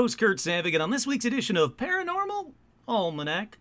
[0.00, 2.52] Host, Kurt Sandvig, and on this week's edition of Paranormal
[2.88, 3.58] Almanac,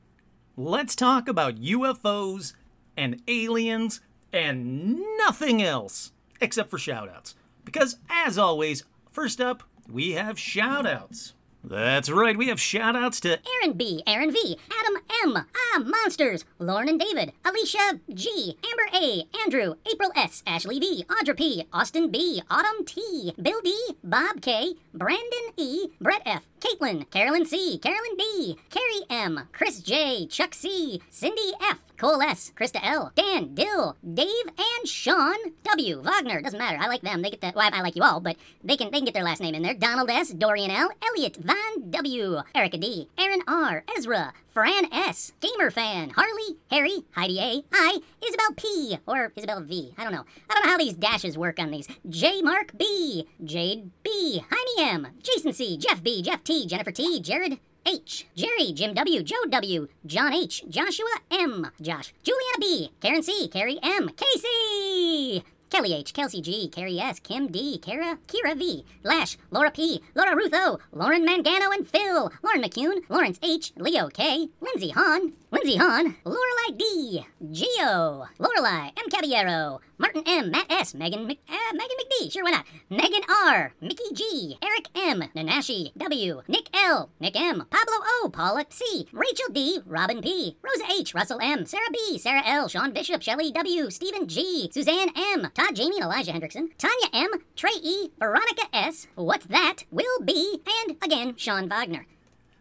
[0.55, 2.53] let's talk about UFOs
[2.95, 3.99] and aliens
[4.31, 7.33] and nothing else except for shoutouts.
[7.65, 11.33] Because, as always, first up, we have shoutouts.
[11.61, 16.87] That's right, we have shoutouts to Aaron B, Aaron V, Adam M, Ah Monsters, Lauren
[16.87, 22.41] and David, Alicia G, Amber A, Andrew, April S, Ashley V, Audra P, Austin B,
[22.49, 28.57] Autumn T, Bill D, Bob K, Brandon E, Brett F, Caitlin, Carolyn C, Carolyn D,
[28.69, 34.27] Carrie M, Chris J, Chuck C, Cindy F, Cole S, Krista L, Dan, Dill, Dave,
[34.57, 36.01] and Sean W.
[36.01, 36.41] Wagner.
[36.41, 36.77] Doesn't matter.
[36.79, 37.21] I like them.
[37.21, 37.55] They get that.
[37.55, 39.63] Well, I like you all, but they can they can get their last name in
[39.63, 39.73] there.
[39.73, 45.71] Donald S, Dorian L, Elliot Van W, Erica D, Aaron R, Ezra, Fran S, Gamer
[45.71, 49.93] Fan, Harley, Harry, Heidi A, I, Isabel P, or Isabel V.
[49.97, 50.25] I don't know.
[50.49, 51.87] I don't know how these dashes work on these.
[52.07, 57.21] J Mark B, Jade B, Heine M, Jason C, Jeff B, Jeff T, Jennifer T,
[57.21, 63.21] Jared H, Jerry, Jim W, Joe W, John H, Joshua M, Josh, Juliana B, Karen
[63.21, 68.83] C, Carrie M, Casey, Kelly H, Kelsey G, Carrie S, Kim D, Kara, Kira V,
[69.03, 74.07] Lash, Laura P, Laura Ruth O, Lauren Mangano and Phil, Lauren McCune, Lawrence H, Leo
[74.07, 79.09] K, Lindsay Hahn, Lindsay Hahn, Lorelai D, Geo, Lorelai M.
[79.11, 81.97] Caballero, Martin M, Matt S, Megan Mc, uh, Megan
[82.27, 87.65] Sure why not, Megan R, Mickey G, Eric M, Nanashi W, Nick L, Nick M,
[87.69, 92.43] Pablo O, Paula C, Rachel D, Robin P, Rosa H, Russell M, Sarah B, Sarah
[92.45, 97.07] L, Sean Bishop, Shelley W, Stephen G, Suzanne M, Todd Jamie and Elijah Hendrickson, Tanya
[97.13, 102.05] M, Trey E, Veronica S, What's That, Will B, and again, Sean Wagner.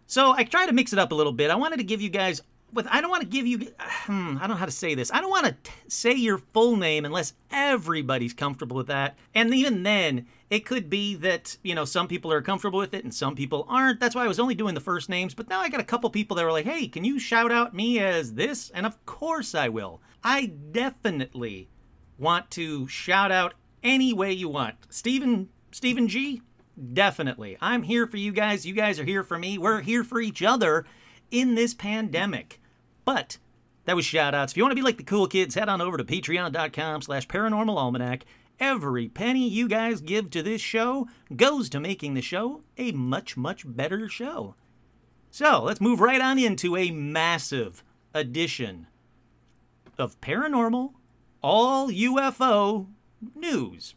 [0.06, 1.50] So I try to mix it up a little bit.
[1.50, 2.42] I wanted to give you guys,
[2.72, 3.72] but I don't want to give you.
[4.08, 5.12] Hmm, I don't know how to say this.
[5.12, 9.18] I don't want to t- say your full name unless everybody's comfortable with that.
[9.34, 13.04] And even then, it could be that you know some people are comfortable with it
[13.04, 14.00] and some people aren't.
[14.00, 15.34] That's why I was only doing the first names.
[15.34, 17.74] But now I got a couple people that were like, "Hey, can you shout out
[17.74, 20.00] me as this?" And of course I will.
[20.24, 21.68] I definitely
[22.18, 24.76] want to shout out any way you want.
[24.88, 26.40] Stephen Stephen G,
[26.94, 27.58] definitely.
[27.60, 28.64] I'm here for you guys.
[28.64, 29.58] You guys are here for me.
[29.58, 30.86] We're here for each other
[31.30, 32.60] in this pandemic.
[33.04, 33.38] But
[33.84, 34.52] that was shout outs.
[34.52, 37.26] If you want to be like the cool kids, head on over to patreon.com slash
[37.26, 38.24] paranormal almanac.
[38.60, 43.36] Every penny you guys give to this show goes to making the show a much,
[43.36, 44.56] much better show.
[45.30, 48.88] So let's move right on into a massive edition
[49.96, 50.92] of paranormal,
[51.42, 52.88] all UFO
[53.34, 53.94] news.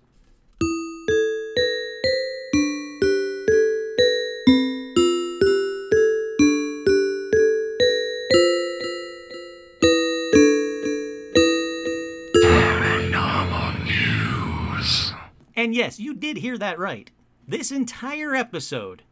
[15.62, 17.12] And yes, you did hear that right.
[17.48, 19.04] This entire episode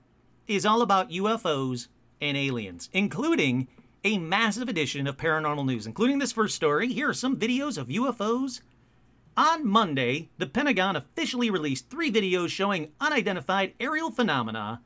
[0.48, 1.90] is all about UFOs
[2.20, 3.68] and aliens, including
[4.04, 6.92] a massive edition of paranormal news, including this first story.
[6.92, 8.62] Here are some videos of UFOs.
[9.38, 14.82] On Monday, the Pentagon officially released three videos showing unidentified aerial phenomena,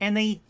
[0.00, 0.42] and they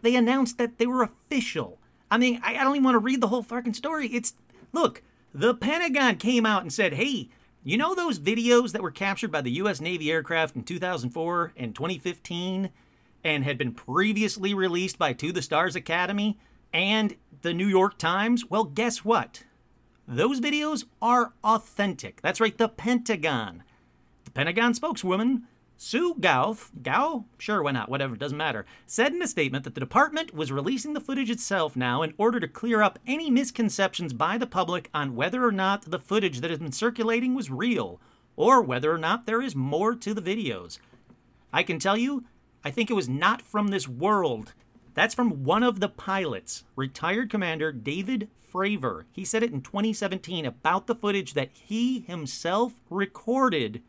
[0.00, 1.78] they announced that they were official.
[2.10, 4.06] I mean, I, don't even want to read the whole fucking story.
[4.06, 4.32] It's
[4.72, 5.02] look,
[5.34, 7.28] the Pentagon came out and said, "Hey,
[7.62, 9.80] you know those videos that were captured by the U.S.
[9.80, 12.70] Navy aircraft in 2004 and 2015
[13.22, 16.38] and had been previously released by To the Stars Academy
[16.72, 18.48] and the New York Times?
[18.48, 19.44] Well, guess what?
[20.08, 22.22] Those videos are authentic.
[22.22, 23.62] That's right, the Pentagon.
[24.24, 25.46] The Pentagon spokeswoman,
[25.82, 27.24] Sue Gauth, Gao?
[27.38, 27.88] Sure, why not?
[27.88, 28.66] Whatever, doesn't matter.
[28.84, 32.38] Said in a statement that the department was releasing the footage itself now in order
[32.38, 36.50] to clear up any misconceptions by the public on whether or not the footage that
[36.50, 37.98] has been circulating was real,
[38.36, 40.78] or whether or not there is more to the videos.
[41.50, 42.24] I can tell you,
[42.62, 44.52] I think it was not from this world.
[44.92, 49.04] That's from one of the pilots, retired commander David Fravor.
[49.12, 53.80] He said it in 2017 about the footage that he himself recorded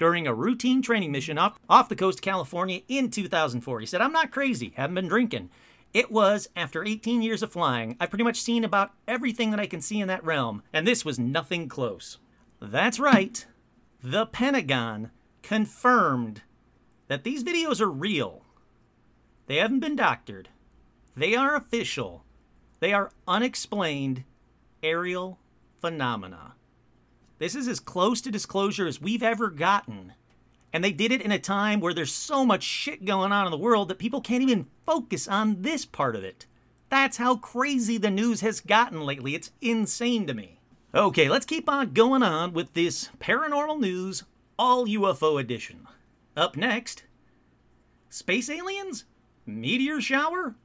[0.00, 3.80] during a routine training mission off, off the coast of California in 2004.
[3.80, 5.50] He said, I'm not crazy, haven't been drinking.
[5.92, 9.66] It was, after 18 years of flying, I've pretty much seen about everything that I
[9.66, 12.16] can see in that realm, and this was nothing close.
[12.60, 13.44] That's right,
[14.02, 15.10] the Pentagon
[15.42, 16.42] confirmed
[17.08, 18.42] that these videos are real.
[19.48, 20.48] They haven't been doctored,
[21.14, 22.24] they are official,
[22.78, 24.24] they are unexplained
[24.82, 25.38] aerial
[25.80, 26.54] phenomena.
[27.40, 30.12] This is as close to disclosure as we've ever gotten.
[30.74, 33.50] And they did it in a time where there's so much shit going on in
[33.50, 36.44] the world that people can't even focus on this part of it.
[36.90, 39.34] That's how crazy the news has gotten lately.
[39.34, 40.60] It's insane to me.
[40.94, 44.24] Okay, let's keep on going on with this paranormal news
[44.58, 45.86] all UFO edition.
[46.36, 47.04] Up next,
[48.10, 49.06] space aliens?
[49.46, 50.56] Meteor shower?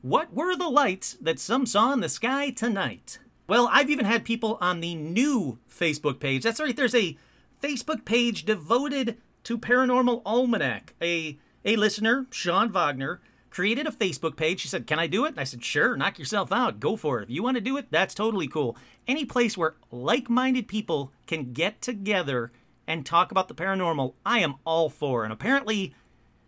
[0.00, 3.18] What were the lights that some saw in the sky tonight?
[3.46, 6.42] Well, I've even had people on the new Facebook page.
[6.42, 7.16] That's right, there's a
[7.62, 10.94] Facebook page devoted to Paranormal Almanac.
[11.02, 13.20] A a listener, Sean Wagner,
[13.50, 14.60] created a Facebook page.
[14.60, 15.30] She said, Can I do it?
[15.30, 16.80] And I said, Sure, knock yourself out.
[16.80, 17.24] Go for it.
[17.24, 18.76] If you want to do it, that's totally cool.
[19.06, 22.52] Any place where like minded people can get together
[22.86, 25.24] and talk about the paranormal, I am all for.
[25.24, 25.94] And apparently,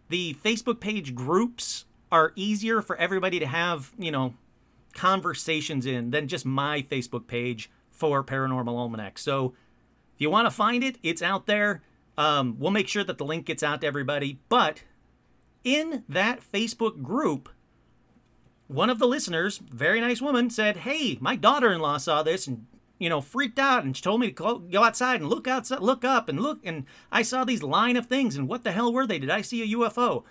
[0.08, 4.34] the Facebook page groups are easier for everybody to have, you know,
[4.96, 9.18] conversations in than just my Facebook page for Paranormal Almanac.
[9.18, 9.54] So
[10.14, 11.82] if you want to find it, it's out there.
[12.18, 14.40] Um, we'll make sure that the link gets out to everybody.
[14.48, 14.82] But
[15.62, 17.50] in that Facebook group,
[18.66, 22.66] one of the listeners, very nice woman, said, "Hey, my daughter-in-law saw this and
[22.98, 26.04] you know freaked out, and she told me to go outside and look outside, look
[26.04, 29.06] up and look, and I saw these line of things, and what the hell were
[29.06, 29.18] they?
[29.18, 30.24] Did I see a UFO?"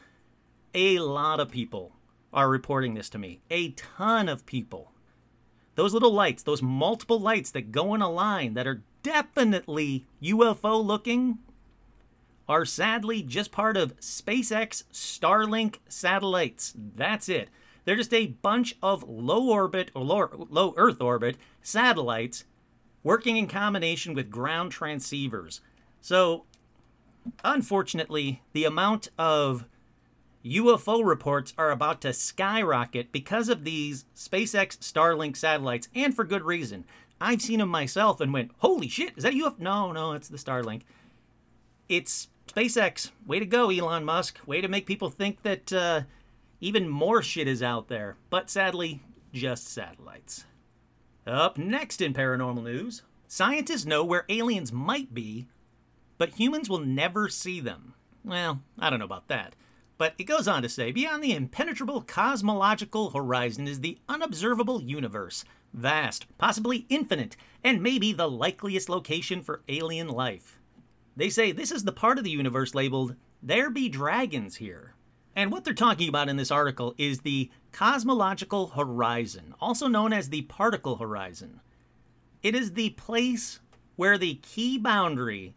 [0.74, 1.95] A lot of people
[2.36, 3.40] are reporting this to me.
[3.50, 4.92] A ton of people.
[5.76, 10.84] Those little lights, those multiple lights that go in a line that are definitely UFO
[10.84, 11.40] looking,
[12.48, 16.74] are sadly just part of SpaceX Starlink satellites.
[16.76, 17.50] That's it.
[17.86, 22.46] They're just a bunch of low orbit or low, low Earth orbit satellites
[23.04, 25.60] working in combination with ground transceivers.
[26.02, 26.46] So,
[27.44, 29.66] unfortunately, the amount of
[30.46, 36.44] UFO reports are about to skyrocket because of these SpaceX Starlink satellites, and for good
[36.44, 36.86] reason.
[37.20, 39.60] I've seen them myself and went, holy shit, is that a UFO?
[39.60, 40.82] No, no, it's the Starlink.
[41.90, 43.12] It's SpaceX.
[43.26, 44.40] Way to go, Elon Musk.
[44.46, 46.02] Way to make people think that uh,
[46.62, 48.18] even more shit is out there.
[48.30, 49.02] But sadly,
[49.34, 50.46] just satellites.
[51.26, 55.48] Up next in paranormal news scientists know where aliens might be,
[56.18, 57.94] but humans will never see them.
[58.24, 59.56] Well, I don't know about that.
[59.98, 65.46] But it goes on to say beyond the impenetrable cosmological horizon is the unobservable universe,
[65.74, 70.60] vast, possibly infinite, and maybe the likeliest location for alien life.
[71.16, 74.96] They say this is the part of the universe labeled, There Be Dragons Here.
[75.34, 80.30] And what they're talking about in this article is the cosmological horizon, also known as
[80.30, 81.62] the particle horizon.
[82.44, 83.60] It is the place
[83.96, 85.56] where the key boundary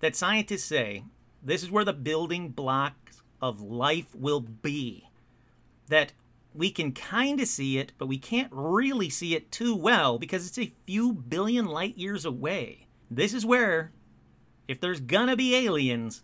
[0.00, 1.04] that scientists say
[1.42, 3.05] this is where the building blocks
[3.40, 5.08] of life will be.
[5.88, 6.12] That
[6.54, 10.46] we can kind of see it, but we can't really see it too well because
[10.46, 12.86] it's a few billion light years away.
[13.10, 13.92] This is where
[14.66, 16.22] if there's gonna be aliens,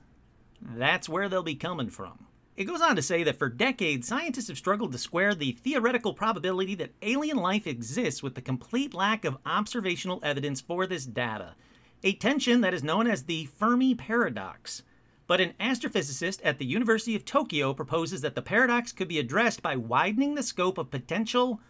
[0.60, 2.26] that's where they'll be coming from.
[2.56, 6.12] It goes on to say that for decades, scientists have struggled to square the theoretical
[6.12, 11.54] probability that alien life exists with the complete lack of observational evidence for this data,
[12.02, 14.82] a tension that is known as the Fermi paradox.
[15.26, 19.62] But an astrophysicist at the University of Tokyo proposes that the paradox could be addressed
[19.62, 21.60] by widening the scope of potential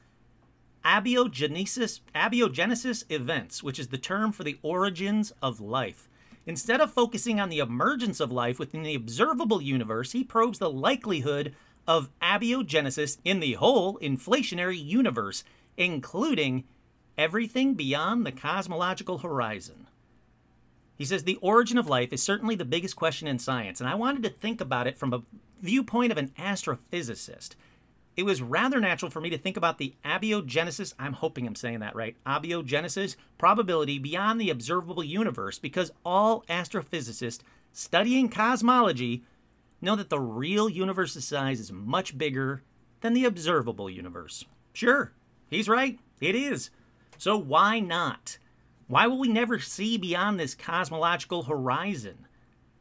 [0.84, 6.08] abiogenesis, abiogenesis events, which is the term for the origins of life.
[6.44, 10.70] Instead of focusing on the emergence of life within the observable universe, he probes the
[10.70, 11.54] likelihood
[11.86, 15.44] of abiogenesis in the whole inflationary universe,
[15.76, 16.64] including
[17.16, 19.81] everything beyond the cosmological horizon.
[21.02, 23.96] He says the origin of life is certainly the biggest question in science, and I
[23.96, 25.24] wanted to think about it from a
[25.60, 27.56] viewpoint of an astrophysicist
[28.16, 31.80] it was rather natural for me to think about the abiogenesis, I'm hoping I'm saying
[31.80, 37.40] that right, abiogenesis probability beyond the observable universe because all astrophysicists
[37.72, 39.24] studying cosmology
[39.80, 42.62] know that the real universe's size is much bigger
[43.00, 44.44] than the observable universe.
[44.72, 45.12] Sure,
[45.48, 46.70] he's right, it is.
[47.18, 48.38] So why not?
[48.92, 52.26] Why will we never see beyond this cosmological horizon?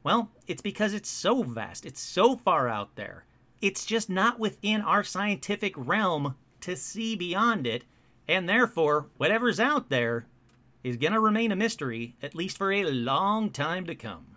[0.04, 3.24] Well, it's because it's so vast, it's so far out there.
[3.62, 7.86] It's just not within our scientific realm to see beyond it,
[8.28, 10.26] and therefore, whatever's out there
[10.84, 14.36] is going to remain a mystery, at least for a long time to come.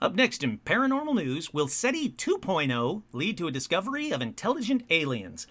[0.00, 5.48] Up next in paranormal news, will SETI 2.0 lead to a discovery of intelligent aliens?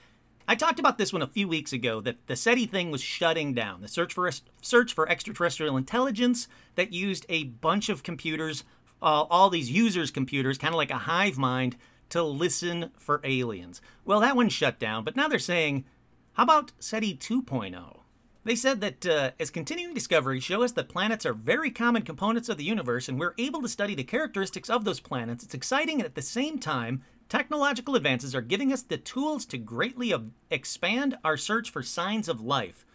[0.49, 3.53] I talked about this one a few weeks ago that the SETI thing was shutting
[3.53, 3.81] down.
[3.81, 8.63] The search for search for extraterrestrial intelligence that used a bunch of computers,
[9.01, 11.75] uh, all these users' computers, kind of like a hive mind,
[12.11, 13.81] to listen for aliens.
[14.05, 15.83] Well, that one shut down, but now they're saying,
[16.33, 17.99] how about SETI 2.0?
[18.45, 22.47] They said that uh, as continuing discoveries show us that planets are very common components
[22.47, 25.99] of the universe and we're able to study the characteristics of those planets, it's exciting
[25.99, 30.13] and at the same time, technological advances are giving us the tools to greatly
[30.49, 32.85] expand our search for signs of life.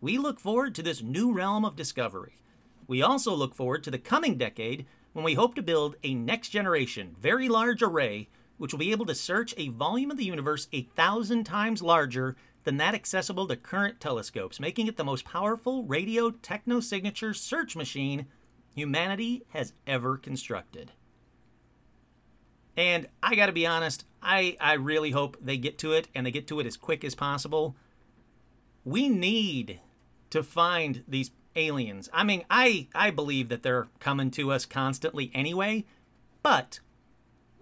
[0.00, 2.42] We look forward to this new realm of discovery.
[2.86, 6.48] We also look forward to the coming decade when we hope to build a next
[6.48, 8.28] generation, very large array
[8.62, 12.36] which will be able to search a volume of the universe a thousand times larger
[12.62, 18.26] than that accessible to current telescopes, making it the most powerful radio technosignature search machine
[18.72, 20.92] humanity has ever constructed.
[22.76, 26.24] And I got to be honest, I, I really hope they get to it and
[26.24, 27.76] they get to it as quick as possible.
[28.84, 29.80] We need
[30.30, 32.08] to find these aliens.
[32.12, 35.84] I mean, I, I believe that they're coming to us constantly anyway,
[36.42, 36.80] but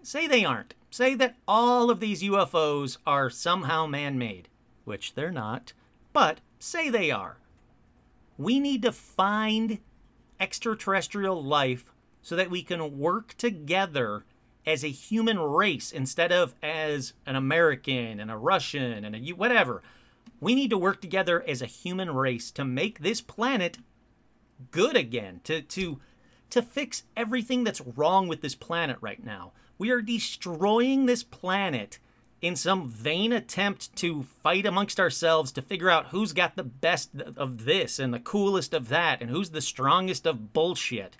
[0.02, 0.74] say they aren't.
[0.90, 4.48] Say that all of these UFOs are somehow man made
[4.90, 5.72] which they're not,
[6.12, 7.38] but say they are.
[8.36, 9.78] We need to find
[10.40, 14.24] extraterrestrial life so that we can work together
[14.66, 19.82] as a human race instead of as an American and a Russian and a whatever.
[20.40, 23.78] We need to work together as a human race to make this planet
[24.70, 26.00] good again, to to
[26.50, 29.52] to fix everything that's wrong with this planet right now.
[29.78, 31.98] We are destroying this planet
[32.42, 37.10] in some vain attempt to fight amongst ourselves to figure out who's got the best
[37.36, 41.16] of this and the coolest of that and who's the strongest of bullshit.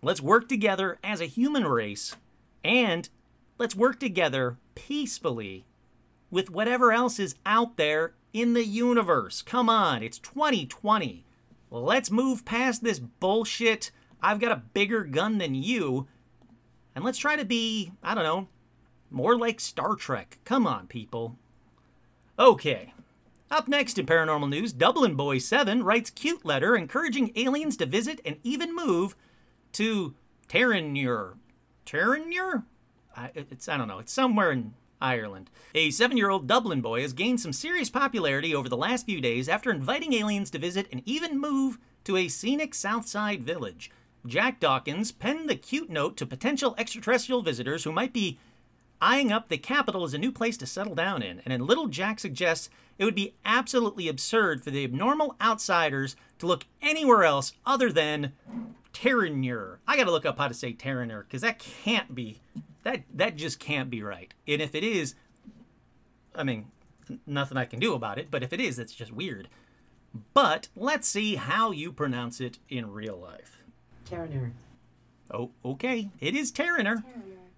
[0.00, 2.16] Let's work together as a human race
[2.64, 3.08] and
[3.58, 5.66] let's work together peacefully
[6.30, 9.42] with whatever else is out there in the universe.
[9.42, 11.24] Come on, it's 2020.
[11.70, 13.90] Let's move past this bullshit.
[14.22, 16.06] I've got a bigger gun than you.
[16.94, 18.48] And let's try to be, I don't know,
[19.10, 20.38] more like Star Trek.
[20.44, 21.36] Come on, people.
[22.38, 22.92] Okay.
[23.50, 28.20] Up next in paranormal news, Dublin Boy 7 writes cute letter encouraging aliens to visit
[28.24, 29.14] and even move
[29.72, 30.14] to
[30.48, 31.34] Terenure.
[31.86, 32.64] Terenure?
[33.16, 33.98] I, it's, I don't know.
[33.98, 35.50] It's somewhere in Ireland.
[35.74, 39.20] A seven year old Dublin boy has gained some serious popularity over the last few
[39.20, 43.90] days after inviting aliens to visit and even move to a scenic Southside village.
[44.26, 48.38] Jack Dawkins penned the cute note to potential extraterrestrial visitors who might be
[49.00, 51.88] eyeing up the capital as a new place to settle down in, and then Little
[51.88, 57.52] Jack suggests it would be absolutely absurd for the abnormal outsiders to look anywhere else
[57.66, 58.32] other than
[58.92, 59.78] Terranure.
[59.86, 62.40] I gotta look up how to say Terranure, because that can't be
[62.82, 64.32] that that just can't be right.
[64.46, 65.14] And if it is,
[66.34, 66.66] I mean,
[67.26, 69.48] nothing I can do about it, but if it is, that's just weird.
[70.34, 73.58] But let's see how you pronounce it in real life.
[74.08, 74.52] Terranure.
[75.30, 76.10] Oh, okay.
[76.20, 77.02] It is Terranure.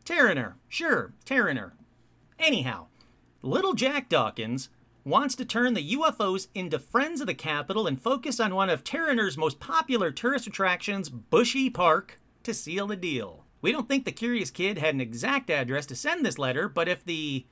[0.05, 1.73] Terraner, sure, Terraner.
[2.39, 2.87] Anyhow,
[3.43, 4.69] little Jack Dawkins
[5.05, 8.83] wants to turn the UFOs into friends of the capital and focus on one of
[8.83, 13.45] Terraner's most popular tourist attractions, Bushy Park, to seal the deal.
[13.61, 16.89] We don't think the curious kid had an exact address to send this letter, but
[16.89, 17.47] if the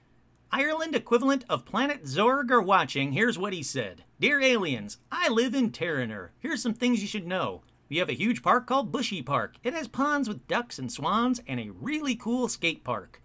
[0.50, 5.54] Ireland equivalent of Planet Zorg are watching, here's what he said Dear aliens, I live
[5.54, 6.30] in Terraner.
[6.38, 7.62] Here's some things you should know.
[7.90, 9.56] We have a huge park called Bushy Park.
[9.62, 13.22] It has ponds with ducks and swans and a really cool skate park.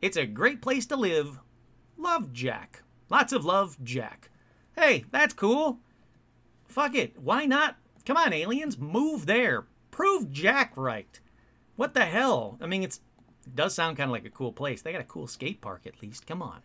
[0.00, 1.38] It's a great place to live.
[1.96, 2.82] Love Jack.
[3.10, 4.30] Lots of love, Jack.
[4.76, 5.78] Hey, that's cool.
[6.66, 7.18] Fuck it.
[7.18, 7.76] Why not?
[8.04, 9.66] Come on, aliens, move there.
[9.90, 11.20] Prove Jack right.
[11.76, 12.58] What the hell?
[12.60, 12.98] I mean, it
[13.54, 14.82] does sound kind of like a cool place.
[14.82, 16.26] They got a cool skate park at least.
[16.26, 16.60] Come on.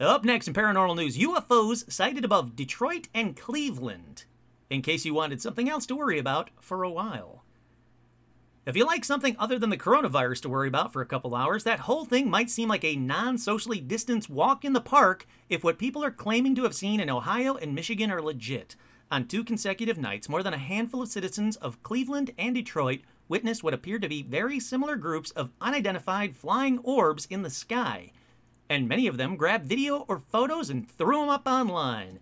[0.00, 4.24] Up next in paranormal news UFOs sighted above Detroit and Cleveland
[4.70, 7.41] in case you wanted something else to worry about for a while.
[8.64, 11.64] If you like something other than the coronavirus to worry about for a couple hours,
[11.64, 15.64] that whole thing might seem like a non socially distanced walk in the park if
[15.64, 18.76] what people are claiming to have seen in Ohio and Michigan are legit.
[19.10, 23.64] On two consecutive nights, more than a handful of citizens of Cleveland and Detroit witnessed
[23.64, 28.12] what appeared to be very similar groups of unidentified flying orbs in the sky.
[28.70, 32.20] And many of them grabbed video or photos and threw them up online.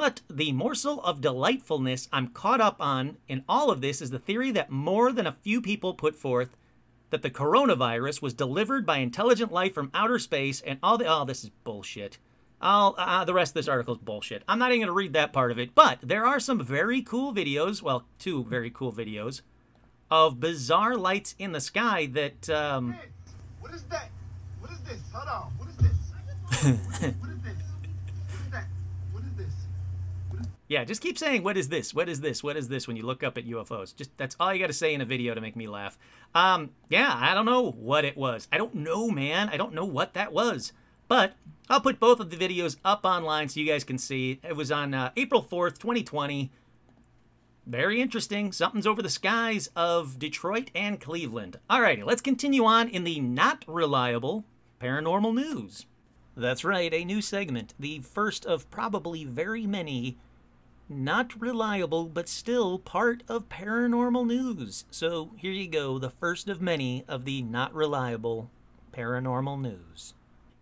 [0.00, 4.18] But the morsel of delightfulness I'm caught up on in all of this is the
[4.18, 6.56] theory that more than a few people put forth
[7.10, 11.26] that the coronavirus was delivered by intelligent life from outer space and all the oh
[11.26, 12.16] this is bullshit.
[12.62, 14.42] I'll, uh, the rest of this article is bullshit.
[14.48, 17.02] I'm not even going to read that part of it, but there are some very
[17.02, 17.82] cool videos.
[17.82, 19.42] Well, two very cool videos.
[20.10, 22.96] of bizarre lights in the sky that um,
[23.60, 24.08] What is that?
[24.60, 25.02] What is this?
[25.12, 25.52] Hold on.
[25.58, 25.92] What is this?
[27.20, 27.58] what is this?
[28.32, 28.64] What is that?
[29.12, 29.52] What is this?
[30.70, 31.92] Yeah, just keep saying, what is this?
[31.92, 32.44] What is this?
[32.44, 33.92] What is this when you look up at UFOs?
[33.94, 35.98] Just that's all you got to say in a video to make me laugh.
[36.32, 38.46] Um, yeah, I don't know what it was.
[38.52, 39.48] I don't know, man.
[39.48, 40.72] I don't know what that was.
[41.08, 41.32] But
[41.68, 44.38] I'll put both of the videos up online so you guys can see.
[44.48, 46.52] It was on uh, April 4th, 2020.
[47.66, 48.52] Very interesting.
[48.52, 51.58] Something's over the skies of Detroit and Cleveland.
[51.68, 54.44] Alrighty, let's continue on in the not reliable
[54.80, 55.86] paranormal news.
[56.36, 60.16] That's right, a new segment, the first of probably very many
[60.90, 64.84] not reliable, but still part of paranormal news.
[64.90, 68.50] So here you go, the first of many of the not reliable
[68.92, 70.14] paranormal news.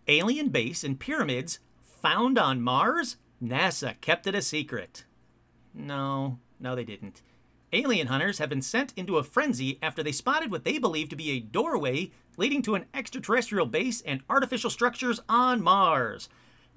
[0.07, 3.17] Alien base and pyramids found on Mars?
[3.43, 5.05] NASA kept it a secret.
[5.73, 7.21] No, no, they didn't.
[7.71, 11.15] Alien hunters have been sent into a frenzy after they spotted what they believe to
[11.15, 16.29] be a doorway leading to an extraterrestrial base and artificial structures on Mars.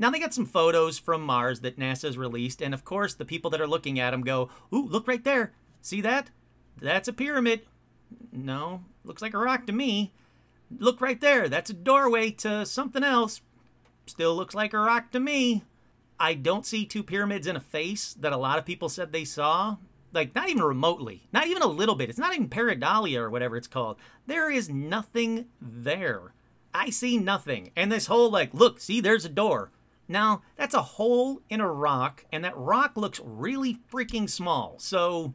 [0.03, 3.53] Now they got some photos from Mars that NASA's released, and of course the people
[3.53, 5.53] that are looking at them go, "Ooh, look right there!
[5.81, 6.29] See that?
[6.77, 7.63] That's a pyramid."
[8.33, 10.13] No, looks like a rock to me.
[10.77, 11.49] Look right there.
[11.49, 13.43] That's a doorway to something else.
[14.07, 15.63] Still looks like a rock to me.
[16.19, 19.25] I don't see two pyramids in a face that a lot of people said they
[19.25, 19.77] saw.
[20.13, 21.29] Like, not even remotely.
[21.33, 22.11] Not even a little bit.
[22.11, 23.99] It's not even pareidolia or whatever it's called.
[24.27, 26.35] There is nothing there.
[26.75, 27.71] I see nothing.
[27.77, 29.71] And this whole, like, look, see, there's a door.
[30.13, 34.75] Now, that's a hole in a rock, and that rock looks really freaking small.
[34.79, 35.33] So,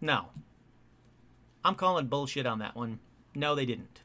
[0.00, 0.30] no.
[1.62, 3.00] I'm calling bullshit on that one.
[3.34, 4.00] No, they didn't.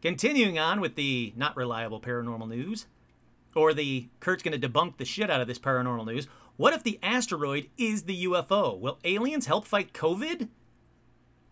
[0.00, 2.86] Continuing on with the not reliable paranormal news,
[3.54, 6.26] or the Kurt's going to debunk the shit out of this paranormal news.
[6.56, 8.80] What if the asteroid is the UFO?
[8.80, 10.48] Will aliens help fight COVID?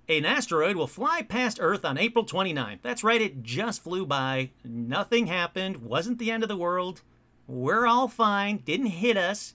[0.08, 2.78] An asteroid will fly past Earth on April 29th.
[2.80, 4.52] That's right, it just flew by.
[4.64, 7.02] Nothing happened, wasn't the end of the world.
[7.46, 9.54] We're all fine, didn't hit us.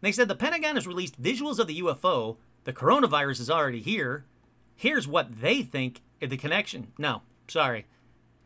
[0.00, 2.36] They said the Pentagon has released visuals of the UFO.
[2.64, 4.24] The coronavirus is already here.
[4.74, 6.88] Here's what they think the connection.
[6.98, 7.86] No, sorry.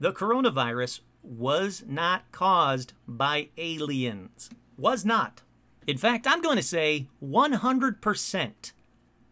[0.01, 4.51] The coronavirus was not caused by aliens.
[4.77, 5.43] Was not.
[5.87, 8.73] In fact, I'm going to say 100%.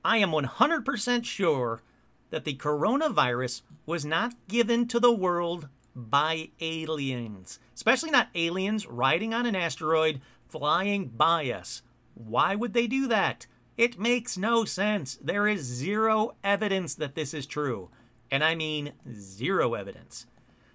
[0.05, 1.83] I am 100% sure
[2.31, 9.35] that the coronavirus was not given to the world by aliens, especially not aliens riding
[9.35, 11.83] on an asteroid flying by us.
[12.15, 13.47] Why would they do that?
[13.77, 15.17] It makes no sense.
[15.17, 17.89] There is zero evidence that this is true.
[18.31, 20.27] And I mean zero evidence.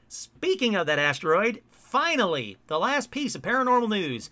[0.07, 4.29] Speaking of that asteroid, finally, the last piece of paranormal news.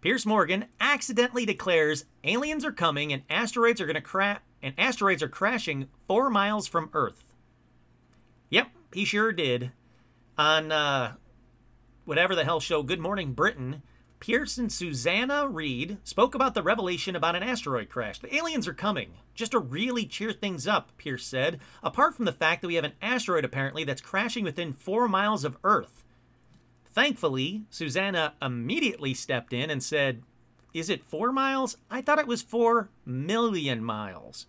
[0.00, 5.22] Piers Morgan accidentally declares aliens are coming and asteroids are going to crash and asteroids
[5.22, 7.34] are crashing 4 miles from Earth.
[8.50, 9.72] Yep, he sure did.
[10.38, 11.14] On uh,
[12.04, 13.82] whatever the hell show Good Morning Britain,
[14.20, 18.20] Piers and Susanna Reid spoke about the revelation about an asteroid crash.
[18.20, 19.14] The aliens are coming.
[19.34, 22.84] Just to really cheer things up, Piers said, apart from the fact that we have
[22.84, 26.04] an asteroid apparently that's crashing within four miles of Earth.
[26.88, 30.22] Thankfully, Susanna immediately stepped in and said,
[30.72, 31.76] Is it four miles?
[31.90, 34.46] I thought it was four million miles.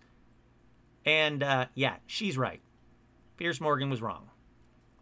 [1.04, 2.60] And uh, yeah, she's right.
[3.36, 4.30] Piers Morgan was wrong.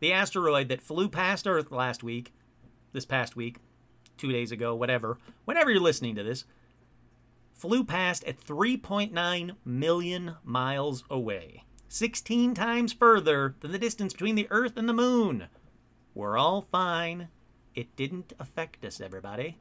[0.01, 2.33] The asteroid that flew past Earth last week,
[2.93, 3.59] this past week,
[4.17, 6.45] two days ago, whatever, whenever you're listening to this,
[7.53, 14.47] flew past at 3.9 million miles away, 16 times further than the distance between the
[14.51, 15.49] Earth and the Moon.
[16.15, 17.29] We're all fine.
[17.75, 19.57] It didn't affect us, everybody.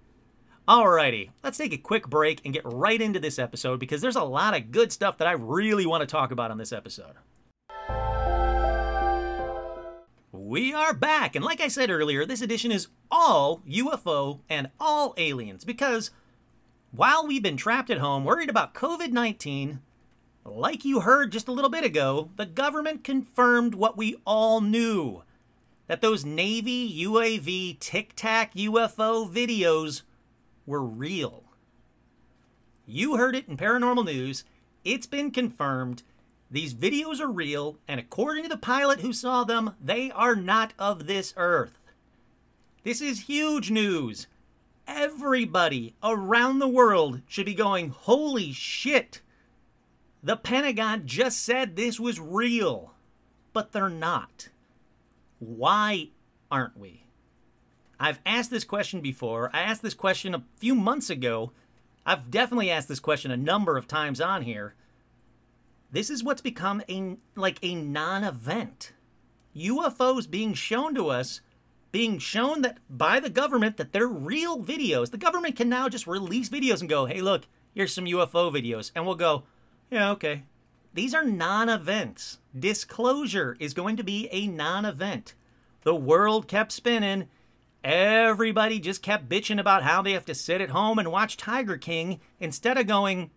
[0.67, 4.23] Alrighty, let's take a quick break and get right into this episode because there's a
[4.23, 7.15] lot of good stuff that I really want to talk about on this episode.
[10.47, 15.13] We are back, and like I said earlier, this edition is all UFO and all
[15.17, 16.09] aliens because
[16.91, 19.81] while we've been trapped at home worried about COVID 19,
[20.45, 25.21] like you heard just a little bit ago, the government confirmed what we all knew
[25.87, 30.03] that those Navy UAV Tic Tac UFO videos
[30.65, 31.43] were real.
[32.85, 34.45] You heard it in paranormal news.
[34.85, 36.03] It's been confirmed.
[36.49, 40.73] These videos are real, and according to the pilot who saw them, they are not
[40.79, 41.77] of this earth.
[42.83, 44.27] This is huge news.
[44.87, 49.21] Everybody around the world should be going, holy shit.
[50.23, 52.93] The Pentagon just said this was real,
[53.51, 54.47] but they're not.
[55.39, 56.09] Why
[56.49, 57.03] aren't we?
[57.99, 59.49] I've asked this question before.
[59.53, 61.51] I asked this question a few months ago.
[62.05, 64.75] I've definitely asked this question a number of times on here.
[65.91, 68.93] This is what's become a like a non-event.
[69.55, 71.41] UFOs being shown to us,
[71.91, 75.11] being shown that by the government that they're real videos.
[75.11, 78.91] The government can now just release videos and go, "Hey, look, here's some UFO videos."
[78.95, 79.43] And we'll go,
[79.89, 80.43] "Yeah, okay."
[80.93, 82.39] These are non-events.
[82.57, 85.35] Disclosure is going to be a non-event.
[85.83, 87.29] The world kept spinning.
[87.83, 91.77] Everybody just kept bitching about how they have to sit at home and watch Tiger
[91.77, 93.31] King instead of going,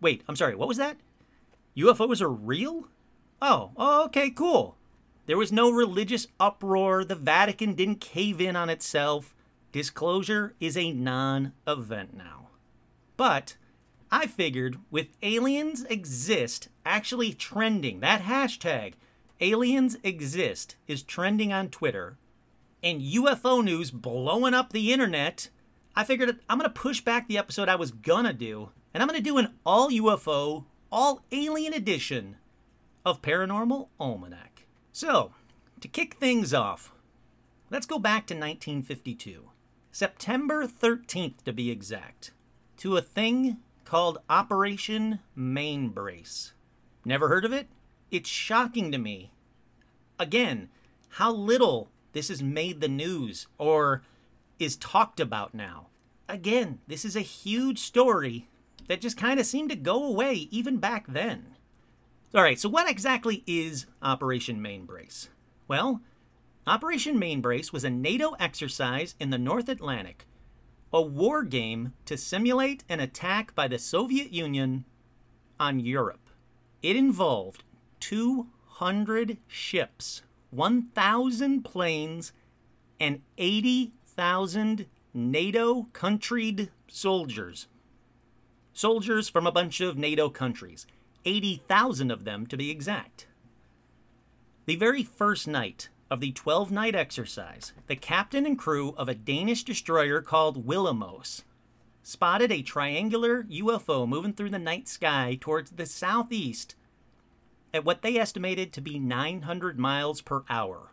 [0.00, 0.54] "Wait, I'm sorry.
[0.54, 0.96] What was that?"
[1.80, 2.88] UFOs are real?
[3.40, 4.76] Oh, oh, okay, cool.
[5.26, 7.04] There was no religious uproar.
[7.04, 9.34] The Vatican didn't cave in on itself.
[9.72, 12.48] Disclosure is a non event now.
[13.16, 13.56] But
[14.10, 18.94] I figured with aliens exist actually trending, that hashtag,
[19.40, 22.18] aliens exist, is trending on Twitter,
[22.82, 25.48] and UFO news blowing up the internet,
[25.94, 29.02] I figured I'm going to push back the episode I was going to do, and
[29.02, 32.36] I'm going to do an all UFO all alien edition
[33.04, 34.66] of Paranormal Almanac.
[34.92, 35.32] So,
[35.80, 36.92] to kick things off,
[37.70, 39.50] let's go back to 1952,
[39.92, 42.32] September 13th to be exact,
[42.78, 46.52] to a thing called Operation Mainbrace.
[47.04, 47.68] Never heard of it?
[48.10, 49.30] It's shocking to me.
[50.18, 50.68] Again,
[51.10, 54.02] how little this has made the news or
[54.58, 55.86] is talked about now.
[56.28, 58.46] Again, this is a huge story
[58.90, 61.54] that just kind of seemed to go away even back then.
[62.34, 65.28] All right, so what exactly is Operation Mainbrace?
[65.68, 66.00] Well,
[66.66, 70.26] Operation Mainbrace was a NATO exercise in the North Atlantic,
[70.92, 74.84] a war game to simulate an attack by the Soviet Union
[75.60, 76.28] on Europe.
[76.82, 77.62] It involved
[78.00, 82.32] 200 ships, 1,000 planes,
[82.98, 87.68] and 80,000 NATO countryed soldiers
[88.80, 90.86] soldiers from a bunch of NATO countries,
[91.26, 93.26] 80,000 of them to be exact.
[94.64, 99.14] The very first night of the 12 night exercise, the captain and crew of a
[99.14, 101.44] Danish destroyer called Willemoes
[102.02, 106.74] spotted a triangular UFO moving through the night sky towards the southeast
[107.74, 110.92] at what they estimated to be 900 miles per hour.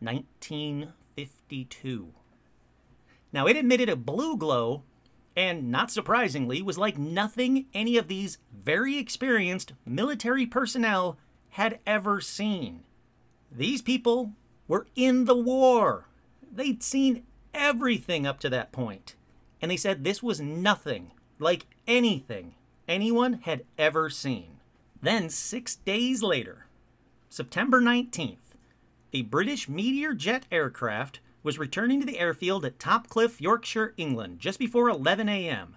[0.00, 2.14] 1952.
[3.30, 4.84] Now, it emitted a blue glow
[5.38, 11.16] and not surprisingly, was like nothing any of these very experienced military personnel
[11.50, 12.80] had ever seen.
[13.52, 14.32] These people
[14.66, 16.06] were in the war.
[16.52, 17.22] They'd seen
[17.54, 19.14] everything up to that point,
[19.62, 22.56] and they said this was nothing like anything
[22.88, 24.56] anyone had ever seen.
[25.00, 26.66] Then, six days later,
[27.28, 28.38] September 19th,
[29.12, 34.58] a British Meteor jet aircraft was returning to the airfield at Topcliffe, Yorkshire, England, just
[34.58, 35.76] before 11 a.m.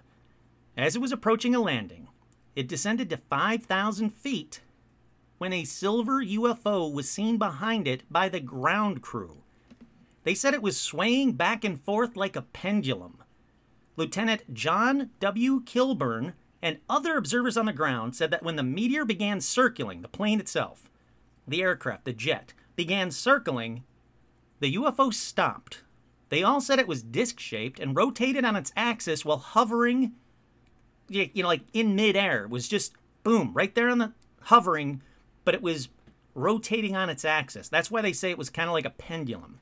[0.76, 2.08] As it was approaching a landing,
[2.54, 4.60] it descended to 5,000 feet
[5.38, 9.38] when a silver UFO was seen behind it by the ground crew.
[10.24, 13.22] They said it was swaying back and forth like a pendulum.
[13.96, 15.62] Lieutenant John W.
[15.62, 20.08] Kilburn and other observers on the ground said that when the meteor began circling, the
[20.08, 20.90] plane itself,
[21.48, 23.84] the aircraft, the jet, began circling,
[24.62, 25.82] the UFO stopped.
[26.28, 30.12] They all said it was disc shaped and rotated on its axis while hovering,
[31.08, 32.44] you know, like in midair.
[32.44, 32.94] It was just
[33.24, 35.02] boom, right there on the hovering,
[35.44, 35.88] but it was
[36.34, 37.68] rotating on its axis.
[37.68, 39.58] That's why they say it was kind of like a pendulum.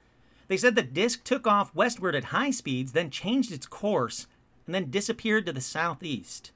[0.48, 4.26] They said the disc took off westward at high speeds, then changed its course,
[4.66, 6.52] and then disappeared to the southeast.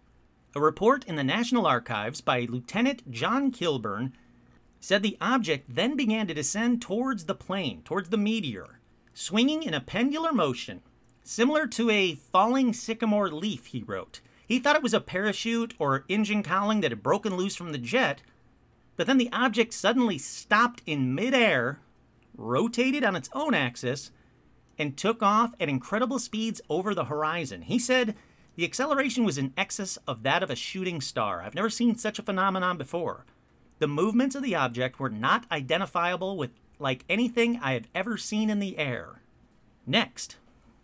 [0.55, 4.13] A report in the National Archives by Lieutenant John Kilburn
[4.85, 8.81] said the object then began to descend towards the plane, towards the meteor,
[9.15, 10.83] swinging in a pendular motion,
[11.23, 14.21] similar to a falling sycamore leaf, he wrote.
[14.47, 17.79] He thought it was a parachute or engine cowling that had broken loose from the
[17.79, 18.21] jet,
[18.97, 21.81] but then the object suddenly stopped in midair,
[22.37, 24.11] rotated on its own axis,
[24.79, 27.63] and took off at incredible speeds over the horizon.
[27.63, 28.17] He said
[28.55, 31.41] the acceleration was in excess of that of a shooting star.
[31.41, 33.25] I've never seen such a phenomenon before.
[33.79, 38.51] The movements of the object were not identifiable with like anything I have ever seen
[38.51, 39.23] in the air.
[39.87, 40.37] Next,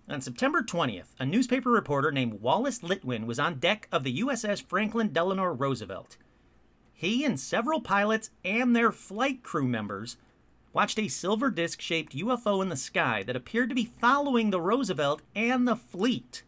[0.08, 4.62] on September 20th, a newspaper reporter named Wallace Litwin was on deck of the USS
[4.62, 6.16] Franklin Delano Roosevelt.
[6.92, 10.16] He and several pilots and their flight crew members
[10.72, 14.60] watched a silver disc shaped UFO in the sky that appeared to be following the
[14.60, 16.42] Roosevelt and the fleet.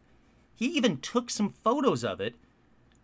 [0.55, 2.35] He even took some photos of it,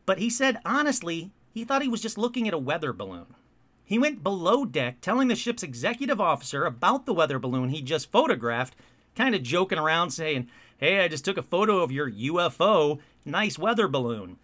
[0.06, 3.34] but he said honestly, he thought he was just looking at a weather balloon.
[3.84, 8.12] He went below deck telling the ship's executive officer about the weather balloon he just
[8.12, 8.76] photographed,
[9.16, 13.58] kind of joking around saying, Hey, I just took a photo of your UFO, nice
[13.58, 14.36] weather balloon.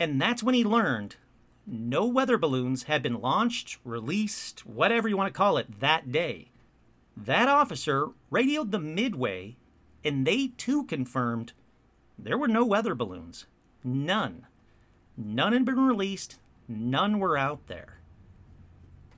[0.00, 1.16] And that's when he learned
[1.70, 6.48] no weather balloons had been launched, released, whatever you want to call it, that day.
[7.14, 9.56] That officer radioed the Midway,
[10.02, 11.52] and they too confirmed
[12.18, 13.46] there were no weather balloons.
[13.84, 14.46] None.
[15.16, 16.38] None had been released,
[16.68, 17.98] none were out there.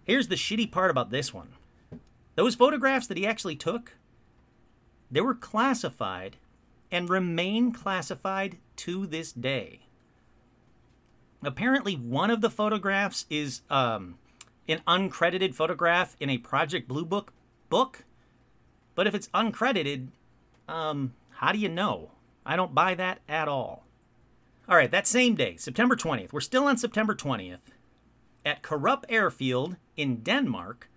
[0.04, 1.54] Here's the shitty part about this one
[2.36, 3.96] those photographs that he actually took,
[5.10, 6.36] they were classified
[6.90, 9.80] and remain classified to this day.
[11.42, 14.16] Apparently, one of the photographs is um,
[14.68, 17.32] an uncredited photograph in a Project Blue Book
[17.68, 18.04] book.
[18.94, 20.08] But if it's uncredited,
[20.68, 22.10] um, how do you know?
[22.44, 23.84] I don't buy that at all.
[24.70, 27.58] All right, that same day, September 20th, we're still on September 20th.
[28.46, 30.88] At Karup Airfield in Denmark,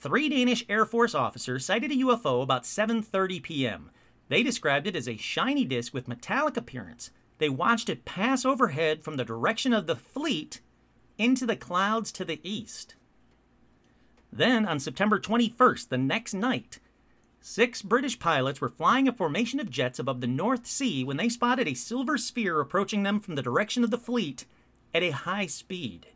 [0.00, 3.90] three Danish Air Force officers sighted a UFO about 7:30 p.m.
[4.30, 7.10] They described it as a shiny disk with metallic appearance.
[7.36, 10.62] They watched it pass overhead from the direction of the fleet
[11.18, 12.94] into the clouds to the east.
[14.32, 16.78] Then, on September 21st, the next night,
[17.42, 21.28] six British pilots were flying a formation of jets above the North Sea when they
[21.28, 24.46] spotted a silver sphere approaching them from the direction of the fleet
[24.94, 26.06] at a high speed.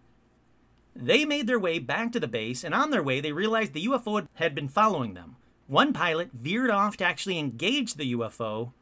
[0.94, 3.86] They made their way back to the base, and on their way, they realized the
[3.86, 5.36] UFO had been following them.
[5.66, 8.72] One pilot veered off to actually engage the UFO,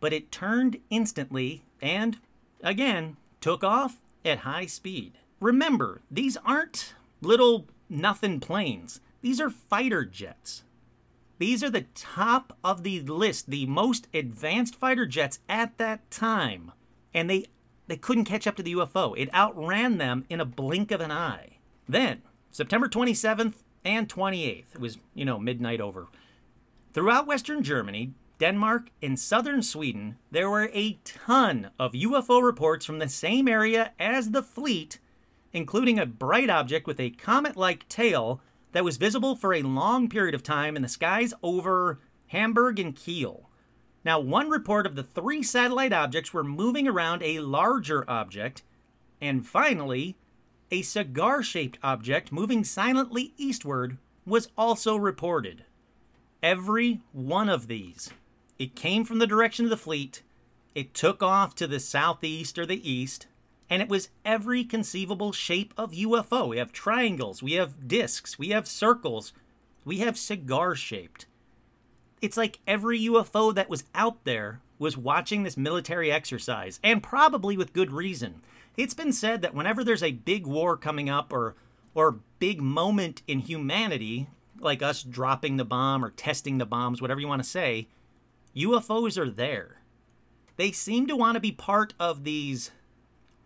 [0.00, 2.18] but it turned instantly and,
[2.62, 5.12] again, took off at high speed.
[5.40, 10.64] Remember, these aren't little nothing planes, these are fighter jets.
[11.38, 16.72] These are the top of the list, the most advanced fighter jets at that time.
[17.14, 17.46] And they
[17.86, 19.14] they couldn't catch up to the UFO.
[19.16, 21.58] It outran them in a blink of an eye.
[21.88, 22.20] Then,
[22.50, 26.08] September 27th and 28th, it was, you know, midnight over.
[26.92, 32.98] Throughout Western Germany, Denmark, and southern Sweden, there were a ton of UFO reports from
[32.98, 34.98] the same area as the fleet,
[35.52, 38.40] including a bright object with a comet like tail
[38.72, 42.94] that was visible for a long period of time in the skies over Hamburg and
[42.94, 43.48] Kiel.
[44.04, 48.62] Now, one report of the three satellite objects were moving around a larger object,
[49.20, 50.16] and finally,
[50.70, 55.64] a cigar shaped object moving silently eastward was also reported.
[56.42, 58.10] Every one of these.
[58.58, 60.22] It came from the direction of the fleet,
[60.74, 63.26] it took off to the southeast or the east,
[63.70, 66.48] and it was every conceivable shape of UFO.
[66.48, 69.32] We have triangles, we have discs, we have circles,
[69.84, 71.26] we have cigar shaped
[72.20, 77.56] it's like every UFO that was out there was watching this military exercise, and probably
[77.56, 78.42] with good reason.
[78.76, 81.56] It's been said that whenever there's a big war coming up or
[81.94, 84.28] or big moment in humanity,
[84.60, 87.88] like us dropping the bomb or testing the bombs, whatever you want to say,
[88.54, 89.80] UFOs are there.
[90.56, 92.70] They seem to want to be part of these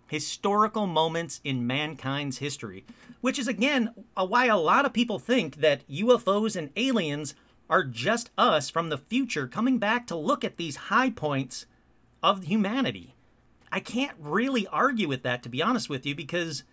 [0.09, 2.85] historical moments in mankind's history,
[3.21, 7.35] which is again why a lot of people think that UFOs and aliens
[7.71, 11.67] are just us from the future coming back to look at these high points
[12.23, 13.15] of humanity.
[13.71, 16.65] I can't really argue with that, to be honest with you, because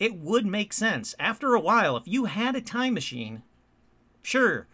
[0.00, 1.14] it would make sense.
[1.20, 3.42] After a while, if you had a time machine,
[4.22, 4.66] sure,